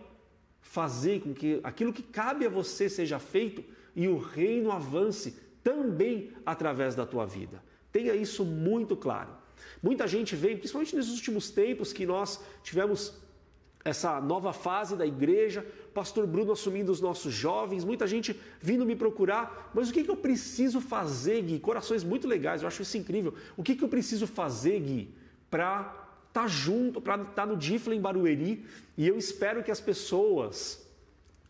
fazer 0.60 1.20
com 1.20 1.32
que 1.32 1.60
aquilo 1.62 1.92
que 1.92 2.02
cabe 2.02 2.46
a 2.46 2.50
você 2.50 2.88
seja 2.88 3.18
feito 3.18 3.64
e 3.94 4.06
o 4.06 4.18
reino 4.18 4.70
avance 4.70 5.36
também 5.62 6.30
através 6.46 6.94
da 6.94 7.04
tua 7.04 7.26
vida. 7.26 7.62
Tenha 7.90 8.14
isso 8.14 8.44
muito 8.44 8.96
claro. 8.96 9.30
Muita 9.82 10.06
gente 10.06 10.36
veio, 10.36 10.58
principalmente 10.58 10.94
nesses 10.94 11.12
últimos 11.12 11.50
tempos 11.50 11.92
que 11.92 12.06
nós 12.06 12.40
tivemos 12.62 13.14
essa 13.84 14.20
nova 14.20 14.52
fase 14.52 14.96
da 14.96 15.06
igreja, 15.06 15.64
pastor 15.94 16.26
Bruno 16.26 16.52
assumindo 16.52 16.92
os 16.92 17.00
nossos 17.00 17.32
jovens, 17.32 17.84
muita 17.84 18.06
gente 18.06 18.38
vindo 18.60 18.84
me 18.84 18.96
procurar, 18.96 19.70
mas 19.74 19.88
o 19.88 19.92
que, 19.92 20.04
que 20.04 20.10
eu 20.10 20.16
preciso 20.16 20.80
fazer, 20.80 21.42
Gui? 21.42 21.58
Corações 21.58 22.04
muito 22.04 22.26
legais, 22.26 22.62
eu 22.62 22.68
acho 22.68 22.82
isso 22.82 22.96
incrível. 22.98 23.34
O 23.56 23.62
que, 23.62 23.74
que 23.74 23.84
eu 23.84 23.88
preciso 23.88 24.26
fazer, 24.26 24.80
Gui, 24.80 25.14
para 25.50 25.80
estar 26.28 26.42
tá 26.42 26.46
junto, 26.46 27.00
para 27.00 27.14
estar 27.14 27.32
tá 27.32 27.46
no 27.46 27.56
Difla 27.56 27.94
em 27.94 28.00
Barueri? 28.00 28.64
E 28.96 29.06
eu 29.06 29.16
espero 29.16 29.62
que 29.62 29.70
as 29.70 29.80
pessoas 29.80 30.87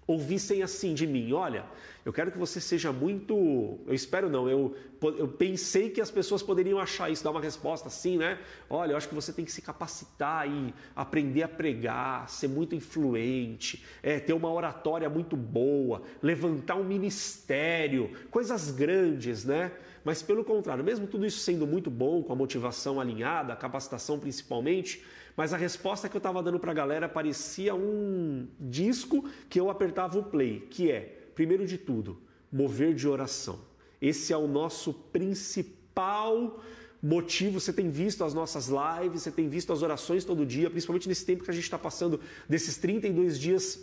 ouvissem 0.08 0.62
assim 0.62 0.94
de 0.94 1.06
mim: 1.06 1.32
olha, 1.32 1.66
eu 2.04 2.12
quero 2.12 2.32
que 2.32 2.38
você 2.38 2.60
seja 2.60 2.90
muito. 2.90 3.78
Eu 3.86 3.94
espero 3.94 4.30
não, 4.30 4.48
eu, 4.48 4.74
eu 5.02 5.28
pensei 5.28 5.90
que 5.90 6.00
as 6.00 6.10
pessoas 6.10 6.42
poderiam 6.42 6.78
achar 6.78 7.10
isso, 7.10 7.22
dar 7.22 7.30
uma 7.30 7.40
resposta 7.40 7.88
assim, 7.88 8.16
né? 8.16 8.38
Olha, 8.68 8.92
eu 8.92 8.96
acho 8.96 9.08
que 9.08 9.14
você 9.14 9.32
tem 9.32 9.44
que 9.44 9.52
se 9.52 9.60
capacitar 9.60 10.48
e 10.48 10.74
aprender 10.96 11.42
a 11.42 11.48
pregar, 11.48 12.28
ser 12.30 12.48
muito 12.48 12.74
influente, 12.74 13.84
é, 14.02 14.18
ter 14.18 14.32
uma 14.32 14.50
oratória 14.50 15.08
muito 15.10 15.36
boa, 15.36 16.02
levantar 16.22 16.76
um 16.76 16.84
ministério, 16.84 18.10
coisas 18.30 18.70
grandes, 18.70 19.44
né? 19.44 19.70
Mas 20.02 20.22
pelo 20.22 20.42
contrário, 20.42 20.82
mesmo 20.82 21.06
tudo 21.06 21.26
isso 21.26 21.40
sendo 21.40 21.66
muito 21.66 21.90
bom, 21.90 22.22
com 22.22 22.32
a 22.32 22.36
motivação 22.36 22.98
alinhada, 22.98 23.52
a 23.52 23.56
capacitação 23.56 24.18
principalmente, 24.18 25.04
mas 25.38 25.54
a 25.54 25.56
resposta 25.56 26.08
que 26.08 26.16
eu 26.16 26.18
estava 26.18 26.42
dando 26.42 26.58
para 26.58 26.72
a 26.72 26.74
galera 26.74 27.08
parecia 27.08 27.72
um 27.72 28.48
disco 28.58 29.24
que 29.48 29.60
eu 29.60 29.70
apertava 29.70 30.18
o 30.18 30.24
play, 30.24 30.66
que 30.68 30.90
é, 30.90 31.30
primeiro 31.32 31.64
de 31.64 31.78
tudo, 31.78 32.20
mover 32.50 32.92
de 32.92 33.06
oração. 33.06 33.60
Esse 34.02 34.32
é 34.32 34.36
o 34.36 34.48
nosso 34.48 34.92
principal 34.92 36.60
motivo. 37.00 37.60
Você 37.60 37.72
tem 37.72 37.88
visto 37.88 38.24
as 38.24 38.34
nossas 38.34 38.66
lives, 38.66 39.22
você 39.22 39.30
tem 39.30 39.48
visto 39.48 39.72
as 39.72 39.80
orações 39.80 40.24
todo 40.24 40.44
dia, 40.44 40.68
principalmente 40.68 41.08
nesse 41.08 41.24
tempo 41.24 41.44
que 41.44 41.50
a 41.52 41.54
gente 41.54 41.62
está 41.62 41.78
passando, 41.78 42.20
desses 42.48 42.76
32 42.76 43.38
dias 43.38 43.80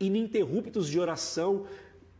ininterruptos 0.00 0.88
de 0.88 0.98
oração, 0.98 1.66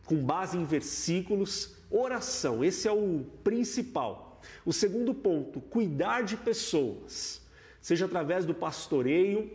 com 0.05 0.23
base 0.23 0.55
em 0.55 0.63
versículos. 0.63 1.73
Oração, 1.89 2.63
esse 2.63 2.87
é 2.87 2.91
o 2.91 3.25
principal. 3.43 4.39
O 4.63 4.71
segundo 4.71 5.11
ponto, 5.11 5.59
cuidar 5.59 6.21
de 6.21 6.37
pessoas 6.37 7.41
seja 7.83 8.05
através 8.05 8.45
do 8.45 8.53
pastoreio, 8.53 9.51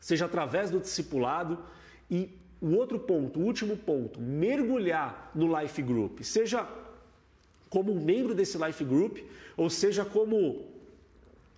seja 0.00 0.24
através 0.24 0.70
do 0.72 0.80
discipulado 0.80 1.56
e 2.10 2.36
o 2.60 2.74
outro 2.74 2.98
ponto, 2.98 3.38
o 3.38 3.44
último 3.44 3.76
ponto, 3.76 4.20
mergulhar 4.20 5.30
no 5.36 5.46
life 5.56 5.80
group, 5.80 6.20
seja 6.22 6.68
como 7.70 7.92
um 7.92 8.04
membro 8.04 8.34
desse 8.34 8.58
life 8.58 8.84
group, 8.84 9.18
ou 9.56 9.70
seja 9.70 10.04
como 10.04 10.66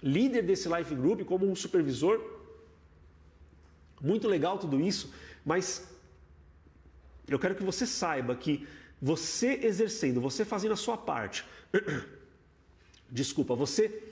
líder 0.02 0.42
desse 0.42 0.68
life 0.68 0.94
group, 0.94 1.22
como 1.24 1.50
um 1.50 1.56
supervisor. 1.56 2.20
Muito 4.02 4.28
legal 4.28 4.58
tudo 4.58 4.78
isso, 4.78 5.10
mas 5.42 5.88
eu 7.26 7.38
quero 7.38 7.54
que 7.54 7.62
você 7.62 7.86
saiba 7.86 8.34
que 8.34 8.68
você 9.00 9.60
exercendo, 9.62 10.20
você 10.20 10.44
fazendo 10.44 10.72
a 10.72 10.76
sua 10.76 10.98
parte, 10.98 11.42
desculpa, 13.10 13.54
você 13.54 14.02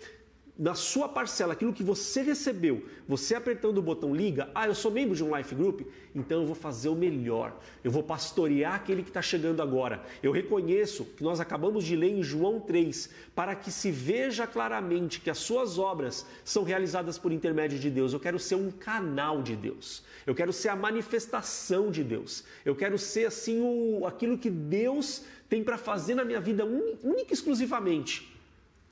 na 0.59 0.75
sua 0.75 1.09
parcela, 1.09 1.53
aquilo 1.53 1.73
que 1.73 1.85
você 1.85 2.21
recebeu, 2.21 2.85
você 3.07 3.37
apertando 3.37 3.79
o 3.79 3.83
botão 3.83 4.13
liga, 4.13 4.51
ah, 4.53 4.67
eu 4.67 4.75
sou 4.75 4.91
membro 4.91 5.15
de 5.15 5.23
um 5.23 5.37
life 5.37 5.55
group, 5.55 5.83
então 6.13 6.41
eu 6.41 6.47
vou 6.47 6.55
fazer 6.57 6.89
o 6.89 6.97
melhor, 6.97 7.57
eu 7.85 7.93
vou 7.93 8.03
pastorear 8.03 8.75
aquele 8.75 9.05
que 9.05 9.11
está 9.11 9.23
chegando 9.23 9.63
agora. 9.63 10.03
Eu 10.21 10.33
reconheço 10.33 11.05
que 11.05 11.23
nós 11.23 11.39
acabamos 11.39 11.85
de 11.85 11.95
ler 11.95 12.11
em 12.11 12.25
João 12.25 12.59
3, 12.59 13.09
para 13.37 13.55
que 13.55 13.71
se 13.71 13.93
veja 13.93 14.49
claramente 14.49 15.21
que 15.21 15.31
as 15.31 15.39
suas 15.39 15.79
obras 15.79 16.27
são 16.45 16.65
realizadas 16.65 17.17
por 17.17 17.31
intermédio 17.31 17.79
de 17.79 17.89
Deus. 17.89 18.13
Eu 18.13 18.19
quero 18.19 18.41
ser 18.41 18.57
um 18.57 18.73
canal 18.73 19.41
de 19.41 19.55
Deus, 19.55 20.03
eu 20.27 20.35
quero 20.35 20.53
ser 20.53 20.71
a 20.71 20.77
manifestação 20.77 21.89
de 21.89 22.03
Deus, 22.03 22.43
eu 22.65 22.75
quero 22.75 22.99
ser 22.99 23.27
assim 23.27 23.61
o, 23.61 24.05
aquilo 24.05 24.37
que 24.37 24.51
Deus 24.51 25.23
tem 25.49 25.63
para 25.63 25.79
fazer 25.79 26.17
na 26.17 26.25
minha 26.25 26.41
vida, 26.41 26.65
única 26.65 27.31
e 27.31 27.33
exclusivamente 27.33 28.37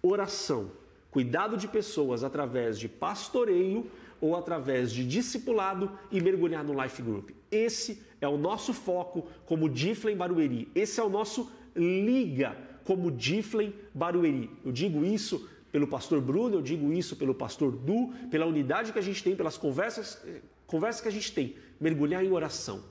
oração 0.01 0.71
cuidado 1.17 1.57
de 1.57 1.67
pessoas 1.67 2.23
através 2.23 2.79
de 2.79 2.91
pastoreio 2.91 3.91
ou 4.21 4.37
através 4.37 4.93
de 4.93 5.03
discipulado 5.03 5.91
e 6.13 6.21
mergulhar 6.21 6.63
no 6.63 6.79
Life 6.79 7.01
Group. 7.01 7.31
Esse 7.51 8.03
é 8.21 8.29
o 8.29 8.37
nosso 8.37 8.75
foco 8.75 9.27
como 9.47 9.67
Diflem 9.67 10.15
Barueri. 10.15 10.69
Esse 10.75 11.01
é 11.01 11.03
o 11.03 11.09
nosso 11.09 11.51
liga 11.75 12.55
como 12.85 13.11
Diflem 13.11 13.73
Barueri. 13.95 14.51
Eu 14.63 14.71
digo 14.71 15.07
isso 15.07 15.49
pelo 15.73 15.87
pastor 15.87 16.21
Bruno, 16.21 16.57
eu 16.57 16.61
digo 16.61 16.93
isso 16.93 17.17
pelo 17.17 17.35
pastor 17.35 17.73
Du, 17.73 18.13
pela 18.31 18.45
unidade 18.45 18.93
que 18.93 18.99
a 18.99 19.03
gente 19.09 19.25
tem, 19.25 19.35
pelas 19.35 19.57
conversas, 19.57 20.23
conversas 20.67 21.01
que 21.01 21.09
a 21.09 21.13
gente 21.13 21.33
tem. 21.33 21.57
Mergulhar 21.81 22.23
em 22.23 22.31
oração, 22.31 22.85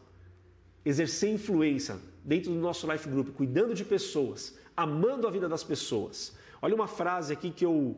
exercer 0.84 1.32
influência 1.32 2.00
dentro 2.24 2.52
do 2.52 2.60
nosso 2.60 2.92
Life 2.92 3.08
Group, 3.08 3.36
cuidando 3.36 3.76
de 3.76 3.86
pessoas, 3.86 4.58
amando 4.76 5.28
a 5.28 5.30
vida 5.30 5.48
das 5.48 5.64
pessoas. 5.64 6.36
Olha 6.60 6.74
uma 6.74 6.88
frase 6.88 7.32
aqui 7.32 7.52
que 7.52 7.64
eu, 7.64 7.96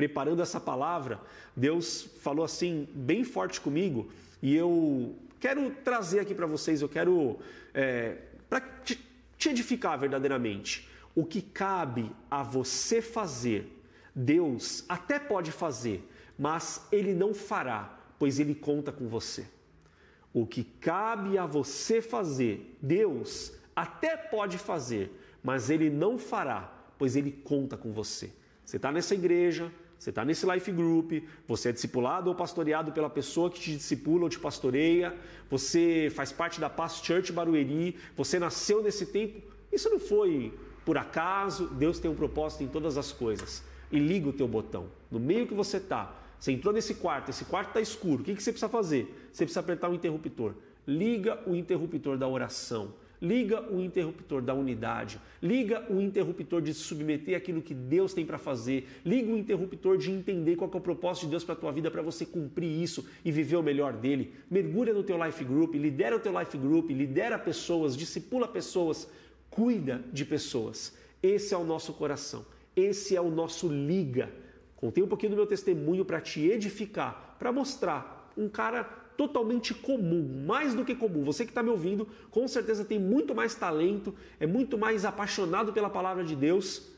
preparando 0.00 0.40
essa 0.40 0.58
palavra, 0.58 1.20
Deus 1.54 2.08
falou 2.22 2.42
assim, 2.42 2.88
bem 2.94 3.22
forte 3.22 3.60
comigo, 3.60 4.10
e 4.40 4.56
eu 4.56 5.14
quero 5.38 5.70
trazer 5.84 6.20
aqui 6.20 6.34
para 6.34 6.46
vocês, 6.46 6.80
eu 6.80 6.88
quero 6.88 7.38
é, 7.74 8.16
para 8.48 8.62
te, 8.82 8.98
te 9.36 9.50
edificar 9.50 9.98
verdadeiramente. 9.98 10.88
O 11.14 11.22
que 11.22 11.42
cabe 11.42 12.10
a 12.30 12.42
você 12.42 13.02
fazer, 13.02 13.70
Deus 14.14 14.86
até 14.88 15.18
pode 15.18 15.52
fazer, 15.52 16.02
mas 16.38 16.86
Ele 16.90 17.12
não 17.12 17.34
fará, 17.34 18.00
pois 18.18 18.40
Ele 18.40 18.54
conta 18.54 18.90
com 18.90 19.06
você. 19.06 19.44
O 20.32 20.46
que 20.46 20.64
cabe 20.64 21.36
a 21.36 21.44
você 21.44 22.00
fazer, 22.00 22.74
Deus 22.80 23.52
até 23.76 24.16
pode 24.16 24.56
fazer, 24.56 25.14
mas 25.44 25.68
Ele 25.68 25.90
não 25.90 26.16
fará, 26.16 26.72
pois 26.96 27.16
Ele 27.16 27.30
conta 27.30 27.76
com 27.76 27.92
você. 27.92 28.30
Você 28.64 28.76
está 28.76 28.92
nessa 28.92 29.14
igreja, 29.16 29.70
você 30.00 30.08
está 30.08 30.24
nesse 30.24 30.46
life 30.46 30.72
group, 30.72 31.12
você 31.46 31.68
é 31.68 31.72
discipulado 31.72 32.30
ou 32.30 32.34
pastoreado 32.34 32.90
pela 32.90 33.10
pessoa 33.10 33.50
que 33.50 33.60
te 33.60 33.76
discipula 33.76 34.22
ou 34.24 34.30
te 34.30 34.38
pastoreia, 34.38 35.14
você 35.50 36.10
faz 36.16 36.32
parte 36.32 36.58
da 36.58 36.70
Paz 36.70 37.02
Church 37.04 37.30
Barueri, 37.30 37.94
você 38.16 38.38
nasceu 38.38 38.82
nesse 38.82 39.04
tempo. 39.04 39.42
Isso 39.70 39.90
não 39.90 40.00
foi 40.00 40.54
por 40.86 40.96
acaso, 40.96 41.66
Deus 41.66 41.98
tem 41.98 42.10
um 42.10 42.14
propósito 42.14 42.64
em 42.64 42.68
todas 42.68 42.96
as 42.96 43.12
coisas. 43.12 43.62
E 43.92 43.98
liga 43.98 44.30
o 44.30 44.32
teu 44.32 44.48
botão. 44.48 44.86
No 45.10 45.20
meio 45.20 45.46
que 45.46 45.52
você 45.52 45.76
está, 45.76 46.16
você 46.38 46.50
entrou 46.50 46.72
nesse 46.72 46.94
quarto, 46.94 47.28
esse 47.28 47.44
quarto 47.44 47.68
está 47.68 47.80
escuro, 47.82 48.22
o 48.22 48.24
que, 48.24 48.34
que 48.34 48.42
você 48.42 48.52
precisa 48.52 48.70
fazer? 48.70 49.28
Você 49.30 49.44
precisa 49.44 49.60
apertar 49.60 49.90
o 49.90 49.94
interruptor. 49.94 50.54
Liga 50.86 51.38
o 51.46 51.54
interruptor 51.54 52.16
da 52.16 52.26
oração 52.26 52.94
liga 53.20 53.62
o 53.70 53.80
interruptor 53.80 54.40
da 54.40 54.54
unidade, 54.54 55.20
liga 55.42 55.84
o 55.90 56.00
interruptor 56.00 56.62
de 56.62 56.72
se 56.72 56.80
submeter 56.80 57.36
àquilo 57.36 57.60
que 57.60 57.74
Deus 57.74 58.14
tem 58.14 58.24
para 58.24 58.38
fazer, 58.38 58.88
liga 59.04 59.30
o 59.30 59.36
interruptor 59.36 59.98
de 59.98 60.10
entender 60.10 60.56
qual 60.56 60.70
é 60.72 60.76
o 60.76 60.80
propósito 60.80 61.24
de 61.24 61.30
Deus 61.30 61.44
para 61.44 61.54
a 61.54 61.58
tua 61.58 61.72
vida 61.72 61.90
para 61.90 62.02
você 62.02 62.24
cumprir 62.24 62.82
isso 62.82 63.06
e 63.24 63.30
viver 63.30 63.56
o 63.56 63.62
melhor 63.62 63.92
dele. 63.92 64.32
Mergulha 64.50 64.94
no 64.94 65.02
teu 65.02 65.22
life 65.22 65.44
group, 65.44 65.74
lidera 65.74 66.16
o 66.16 66.20
teu 66.20 66.38
life 66.38 66.56
group, 66.56 66.90
lidera 66.90 67.38
pessoas, 67.38 67.96
discipula 67.96 68.48
pessoas, 68.48 69.08
cuida 69.50 70.02
de 70.12 70.24
pessoas. 70.24 70.96
Esse 71.22 71.52
é 71.52 71.56
o 71.56 71.64
nosso 71.64 71.92
coração. 71.92 72.46
Esse 72.74 73.14
é 73.14 73.20
o 73.20 73.30
nosso 73.30 73.68
liga. 73.68 74.30
Contei 74.76 75.02
um 75.02 75.08
pouquinho 75.08 75.30
do 75.30 75.36
meu 75.36 75.46
testemunho 75.46 76.04
para 76.04 76.20
te 76.20 76.40
edificar, 76.40 77.36
para 77.38 77.52
mostrar 77.52 78.32
um 78.36 78.48
cara 78.48 78.99
totalmente 79.20 79.74
comum, 79.74 80.46
mais 80.46 80.74
do 80.74 80.82
que 80.82 80.94
comum. 80.94 81.22
Você 81.24 81.44
que 81.44 81.50
está 81.50 81.62
me 81.62 81.68
ouvindo, 81.68 82.08
com 82.30 82.48
certeza 82.48 82.86
tem 82.86 82.98
muito 82.98 83.34
mais 83.34 83.54
talento, 83.54 84.14
é 84.38 84.46
muito 84.46 84.78
mais 84.78 85.04
apaixonado 85.04 85.74
pela 85.74 85.90
palavra 85.90 86.24
de 86.24 86.34
Deus. 86.34 86.88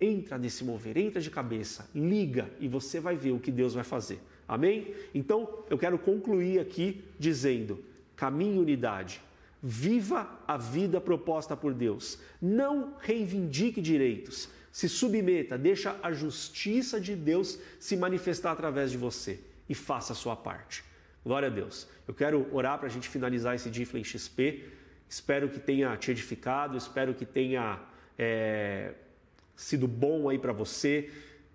Entra 0.00 0.36
nesse 0.36 0.64
mover, 0.64 0.96
entra 0.96 1.20
de 1.22 1.30
cabeça, 1.30 1.88
liga 1.94 2.50
e 2.58 2.66
você 2.66 2.98
vai 2.98 3.14
ver 3.14 3.30
o 3.30 3.38
que 3.38 3.52
Deus 3.52 3.72
vai 3.72 3.84
fazer. 3.84 4.20
Amém? 4.48 4.92
Então 5.14 5.48
eu 5.70 5.78
quero 5.78 5.96
concluir 5.96 6.58
aqui 6.58 7.04
dizendo: 7.20 7.78
caminhe 8.16 8.58
unidade. 8.58 9.22
Viva 9.62 10.28
a 10.44 10.56
vida 10.56 11.00
proposta 11.00 11.56
por 11.56 11.72
Deus. 11.72 12.18
Não 12.40 12.96
reivindique 12.98 13.80
direitos. 13.80 14.48
Se 14.72 14.88
submeta, 14.88 15.56
deixa 15.56 15.96
a 16.02 16.12
justiça 16.12 17.00
de 17.00 17.14
Deus 17.14 17.60
se 17.78 17.96
manifestar 17.96 18.50
através 18.50 18.90
de 18.90 18.98
você 18.98 19.38
e 19.68 19.74
faça 19.74 20.14
a 20.14 20.16
sua 20.16 20.34
parte. 20.34 20.90
Glória 21.24 21.48
a 21.48 21.50
Deus. 21.50 21.86
Eu 22.06 22.14
quero 22.14 22.48
orar 22.52 22.78
para 22.78 22.88
a 22.88 22.90
gente 22.90 23.08
finalizar 23.08 23.54
esse 23.54 23.70
Difflin 23.70 24.02
XP. 24.02 24.64
Espero 25.08 25.48
que 25.48 25.60
tenha 25.60 25.96
te 25.96 26.10
edificado, 26.10 26.76
espero 26.76 27.14
que 27.14 27.24
tenha 27.24 27.78
é, 28.18 28.94
sido 29.54 29.86
bom 29.86 30.28
aí 30.28 30.38
para 30.38 30.52
você. 30.52 31.10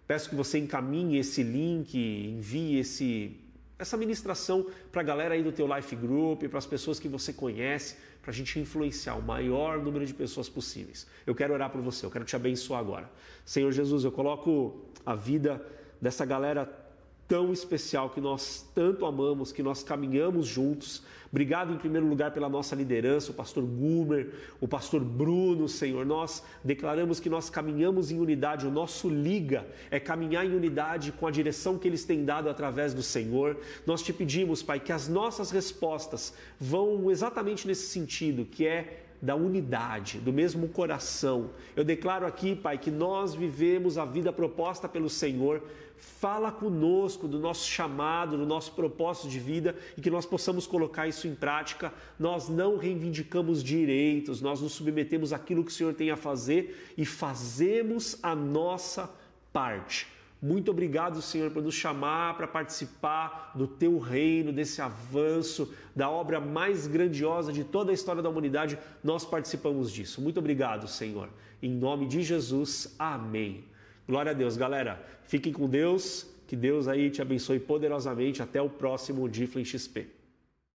Peço 0.08 0.30
que 0.30 0.36
você 0.36 0.58
encaminhe 0.58 1.18
esse 1.18 1.44
link, 1.44 1.98
envie 1.98 2.80
esse, 2.80 3.38
essa 3.78 3.98
ministração 3.98 4.68
para 4.90 5.02
a 5.02 5.04
galera 5.04 5.34
aí 5.34 5.44
do 5.44 5.52
teu 5.52 5.68
Life 5.76 5.94
Group, 5.98 6.44
para 6.46 6.60
as 6.60 6.66
pessoas 6.66 6.98
que 6.98 7.10
você 7.10 7.34
conhece, 7.34 7.98
para 8.22 8.32
a 8.32 8.34
gente 8.34 8.58
influenciar 8.58 9.16
o 9.16 9.22
maior 9.22 9.80
número 9.80 10.06
de 10.06 10.14
pessoas 10.14 10.48
possíveis. 10.48 11.06
Eu 11.26 11.36
quero 11.36 11.54
orar 11.54 11.70
por 11.70 11.82
você, 11.82 12.06
eu 12.06 12.12
quero 12.12 12.24
te 12.24 12.38
abençoar 12.38 12.80
agora. 12.80 13.12
Senhor 13.44 13.72
Jesus, 13.74 14.06
eu 14.06 14.14
coloco 14.14 14.86
a 15.06 15.14
vida 15.14 15.62
dessa 16.02 16.26
galera 16.26 16.87
tão 17.28 17.52
especial 17.52 18.10
que 18.10 18.22
nós 18.22 18.66
tanto 18.74 19.06
amamos, 19.06 19.52
que 19.52 19.62
nós 19.62 19.84
caminhamos 19.84 20.48
juntos. 20.48 21.04
Obrigado 21.30 21.74
em 21.74 21.78
primeiro 21.78 22.08
lugar 22.08 22.32
pela 22.32 22.48
nossa 22.48 22.74
liderança, 22.74 23.32
o 23.32 23.34
pastor 23.34 23.66
Gumer, 23.66 24.34
o 24.62 24.68
pastor 24.68 25.04
Bruno, 25.04 25.68
Senhor. 25.68 26.06
Nós 26.06 26.42
declaramos 26.64 27.20
que 27.20 27.30
nós 27.30 27.50
caminhamos 27.50 28.12
em 28.12 28.20
unidade, 28.20 28.66
o 28.66 28.72
nosso 28.72 29.10
liga 29.10 29.68
é 29.92 30.00
caminhar 30.00 30.46
em 30.46 30.56
unidade 30.56 31.12
com 31.12 31.28
a 31.28 31.32
direção 31.32 31.78
que 31.78 31.88
eles 31.88 32.06
têm 32.06 32.24
dado 32.24 32.50
através 32.50 32.94
do 32.94 33.04
Senhor. 33.04 33.58
Nós 33.86 34.02
te 34.02 34.14
pedimos, 34.14 34.64
Pai, 34.64 34.80
que 34.80 34.94
as 34.94 35.10
nossas 35.10 35.52
respostas 35.52 36.34
vão 36.58 37.12
exatamente 37.12 37.68
nesse 37.68 37.88
sentido, 37.88 38.46
que 38.46 38.66
é 38.66 39.07
da 39.22 39.36
unidade, 39.36 40.20
do 40.20 40.32
mesmo 40.32 40.68
coração. 40.68 41.50
Eu 41.76 41.84
declaro 41.84 42.26
aqui, 42.26 42.56
Pai, 42.56 42.78
que 42.78 42.92
nós 42.92 43.34
vivemos 43.34 43.98
a 43.98 44.06
vida 44.06 44.32
proposta 44.32 44.88
pelo 44.88 45.10
Senhor. 45.10 45.64
Fala 45.96 46.52
conosco 46.52 47.28
do 47.28 47.40
nosso 47.40 47.68
chamado, 47.68 48.38
do 48.38 48.46
nosso 48.46 48.74
propósito 48.74 49.30
de 49.30 49.40
vida 49.40 49.76
e 49.98 50.02
que 50.02 50.12
nós 50.12 50.26
possamos 50.26 50.68
colocar 50.68 51.08
isso 51.08 51.28
em 51.28 51.34
prática. 51.34 51.92
Nós 52.20 52.48
não 52.48 52.78
reivindicamos 52.78 53.64
direitos, 53.64 54.40
nós 54.42 54.62
nos 54.62 54.74
submetemos 54.74 55.34
àquilo 55.34 55.64
que 55.64 55.72
o 55.72 55.74
Senhor 55.74 55.94
tem 55.96 56.12
a 56.12 56.18
fazer 56.18 56.94
e 56.96 57.04
fazemos 57.04 58.20
a 58.22 58.36
nossa 58.36 59.10
parte. 59.52 60.17
Muito 60.42 60.70
obrigado, 60.70 61.20
Senhor, 61.22 61.50
por 61.50 61.64
nos 61.64 61.74
chamar 61.74 62.38
para 62.38 62.48
participar 62.48 63.54
do 63.56 63.68
teu 63.68 63.98
reino, 63.98 64.54
desse 64.54 64.82
avanço, 64.82 65.74
da 65.96 66.10
obra 66.10 66.40
mais 66.40 66.86
grandiosa 66.86 67.52
de 67.52 67.64
toda 67.64 67.90
a 67.90 67.94
história 67.94 68.22
da 68.22 68.30
humanidade. 68.30 68.78
Nós 69.04 69.26
participamos 69.26 69.92
disso. 69.92 70.22
Muito 70.22 70.40
obrigado, 70.40 70.88
Senhor. 70.88 71.30
Em 71.62 71.72
nome 71.72 72.06
de 72.06 72.22
Jesus, 72.22 72.96
amém. 73.00 73.64
Glória 74.08 74.32
a 74.32 74.36
Deus, 74.36 74.56
galera. 74.56 75.04
Fiquem 75.24 75.52
com 75.52 75.68
Deus. 75.68 76.28
Que 76.48 76.56
Deus 76.56 76.88
aí 76.88 77.10
te 77.10 77.22
abençoe 77.22 77.60
poderosamente. 77.60 78.42
Até 78.42 78.62
o 78.62 78.70
próximo 78.70 79.28
Diflin 79.28 79.66
XP. 79.66 80.17